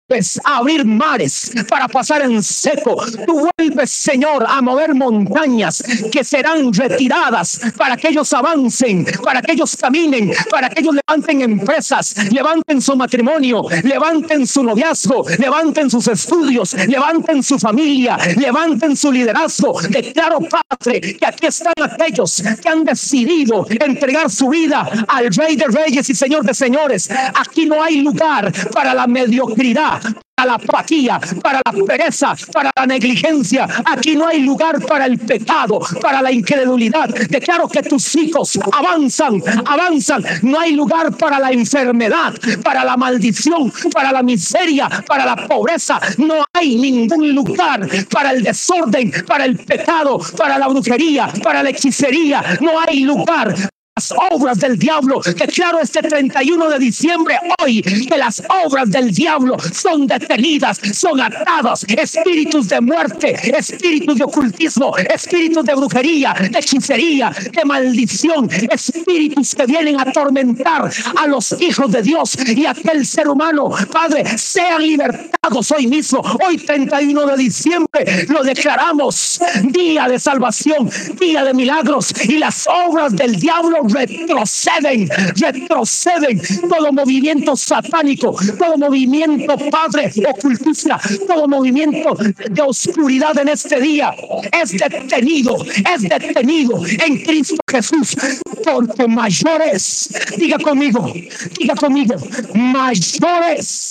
Vuelves 0.08 0.40
a 0.44 0.58
abrir 0.58 0.84
mares 0.84 1.52
para 1.68 1.88
pasar 1.88 2.22
en 2.22 2.42
seco. 2.42 3.04
Tú 3.26 3.48
vuelves, 3.56 3.90
Señor, 3.90 4.44
a 4.46 4.62
mover 4.62 4.94
montañas 4.94 5.82
que 6.12 6.22
serán 6.22 6.72
retiradas 6.72 7.60
para 7.76 7.96
que 7.96 8.08
ellos 8.08 8.32
avancen, 8.32 9.04
para 9.24 9.42
que 9.42 9.52
ellos 9.52 9.76
caminen, 9.76 10.32
para 10.50 10.68
que 10.68 10.80
ellos 10.80 10.94
levanten 10.94 11.42
empresas, 11.42 12.14
levanten 12.30 12.80
su 12.80 12.94
matrimonio, 12.96 13.64
levanten 13.82 14.46
su 14.46 14.62
noviazgo, 14.62 15.26
levanten 15.38 15.90
sus 15.90 16.06
estudios, 16.06 16.74
levanten 16.74 17.42
su 17.42 17.58
familia, 17.58 18.16
levanten 18.36 18.96
su 18.96 19.10
liderazgo. 19.10 19.80
Declaro, 19.82 20.38
Padre, 20.40 21.16
que 21.16 21.26
aquí 21.26 21.46
están 21.46 21.74
aquellos 21.82 22.42
que 22.62 22.68
han 22.68 22.84
decidido 22.84 23.66
entregar 23.68 24.30
su 24.30 24.48
vida 24.50 24.88
al 25.08 25.34
Rey 25.34 25.56
de 25.56 25.66
Reyes 25.66 26.08
y 26.08 26.14
Señor 26.14 26.44
de 26.44 26.54
Señores. 26.54 27.10
Aquí 27.34 27.66
no 27.66 27.82
hay 27.82 28.02
lugar 28.02 28.52
para 28.72 28.94
la 28.94 29.08
mediocridad 29.08 29.95
para 30.00 30.48
la 30.48 30.54
apatía, 30.54 31.18
para 31.42 31.62
la 31.64 31.84
pereza, 31.86 32.34
para 32.52 32.70
la 32.76 32.86
negligencia. 32.86 33.66
Aquí 33.86 34.14
no 34.16 34.26
hay 34.26 34.40
lugar 34.40 34.84
para 34.84 35.06
el 35.06 35.18
pecado, 35.18 35.80
para 36.00 36.20
la 36.20 36.30
incredulidad. 36.30 37.08
Declaro 37.08 37.68
que 37.68 37.82
tus 37.82 38.14
hijos 38.16 38.58
avanzan, 38.72 39.42
avanzan. 39.64 40.22
No 40.42 40.60
hay 40.60 40.72
lugar 40.72 41.16
para 41.16 41.38
la 41.38 41.52
enfermedad, 41.52 42.34
para 42.62 42.84
la 42.84 42.98
maldición, 42.98 43.72
para 43.92 44.12
la 44.12 44.22
miseria, 44.22 44.90
para 45.06 45.24
la 45.24 45.36
pobreza. 45.36 45.98
No 46.18 46.44
hay 46.52 46.76
ningún 46.76 47.34
lugar 47.34 47.88
para 48.10 48.32
el 48.32 48.42
desorden, 48.42 49.12
para 49.26 49.46
el 49.46 49.56
pecado, 49.56 50.20
para 50.36 50.58
la 50.58 50.68
brujería, 50.68 51.28
para 51.42 51.62
la 51.62 51.70
hechicería. 51.70 52.58
No 52.60 52.72
hay 52.86 53.00
lugar 53.00 53.54
las 53.96 54.12
obras 54.30 54.58
del 54.58 54.78
diablo. 54.78 55.22
Declaro 55.24 55.80
este 55.80 56.02
31 56.02 56.68
de 56.68 56.78
diciembre 56.78 57.38
hoy 57.58 57.80
que 57.80 58.18
las 58.18 58.42
obras 58.66 58.90
del 58.90 59.10
diablo 59.10 59.56
son 59.72 60.06
detenidas, 60.06 60.78
son 60.92 61.18
atadas. 61.18 61.82
Espíritus 61.88 62.68
de 62.68 62.82
muerte, 62.82 63.34
espíritus 63.56 64.18
de 64.18 64.24
ocultismo, 64.24 64.94
espíritus 64.98 65.64
de 65.64 65.74
brujería, 65.74 66.34
de 66.38 66.58
hechicería, 66.58 67.30
de 67.30 67.64
maldición, 67.64 68.50
espíritus 68.70 69.54
que 69.54 69.64
vienen 69.64 69.98
a 69.98 70.02
atormentar 70.02 70.92
a 71.16 71.26
los 71.26 71.58
hijos 71.58 71.90
de 71.90 72.02
Dios 72.02 72.36
y 72.54 72.66
a 72.66 72.72
aquel 72.72 73.06
ser 73.06 73.28
humano. 73.28 73.70
Padre, 73.90 74.36
sean 74.36 74.82
libertados 74.82 75.72
hoy 75.72 75.86
mismo. 75.86 76.20
Hoy 76.46 76.58
31 76.58 77.28
de 77.28 77.36
diciembre 77.38 78.26
lo 78.28 78.42
declaramos 78.42 79.40
día 79.62 80.06
de 80.06 80.18
salvación, 80.18 80.90
día 81.18 81.44
de 81.44 81.54
milagros 81.54 82.12
y 82.28 82.36
las 82.36 82.68
obras 82.68 83.16
del 83.16 83.36
diablo 83.40 83.85
retroceden, 83.88 85.08
retroceden 85.36 86.40
todo 86.68 86.92
movimiento 86.92 87.56
satánico, 87.56 88.36
todo 88.58 88.76
movimiento, 88.76 89.56
Padre, 89.70 90.12
ocultista, 90.28 91.00
todo 91.26 91.48
movimiento 91.48 92.16
de 92.50 92.62
oscuridad 92.62 93.38
en 93.38 93.48
este 93.48 93.80
día. 93.80 94.12
Es 94.52 94.72
detenido, 94.72 95.56
es 95.94 96.02
detenido 96.02 96.82
en 96.86 97.22
Cristo 97.24 97.56
Jesús, 97.70 98.16
porque 98.64 99.08
mayores, 99.08 100.08
diga 100.36 100.58
conmigo, 100.58 101.12
diga 101.58 101.74
conmigo, 101.74 102.14
mayores. 102.54 103.90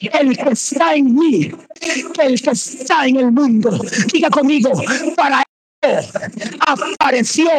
El 0.00 0.34
que 0.34 0.50
está 0.50 0.94
en 0.94 1.14
mí, 1.14 1.52
el 2.18 2.40
que 2.40 2.50
está 2.50 3.06
en 3.06 3.16
el 3.16 3.32
mundo. 3.32 3.78
Diga 4.10 4.30
conmigo, 4.30 4.70
para 5.14 5.42
él 5.82 5.98
apareció 6.60 7.50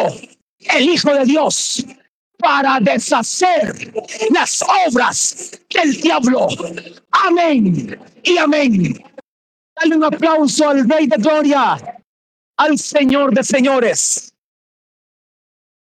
el 0.73 0.89
Hijo 0.89 1.13
de 1.13 1.25
Dios 1.25 1.85
para 2.37 2.79
deshacer 2.79 3.93
las 4.31 4.63
obras 4.87 5.59
del 5.69 6.01
diablo. 6.01 6.47
Amén 7.11 7.99
y 8.23 8.37
amén. 8.37 9.03
Dale 9.75 9.95
un 9.95 10.03
aplauso 10.03 10.69
al 10.69 10.87
Rey 10.87 11.07
de 11.07 11.17
Gloria, 11.17 11.77
al 12.57 12.77
Señor 12.77 13.33
de 13.33 13.43
señores. 13.43 14.34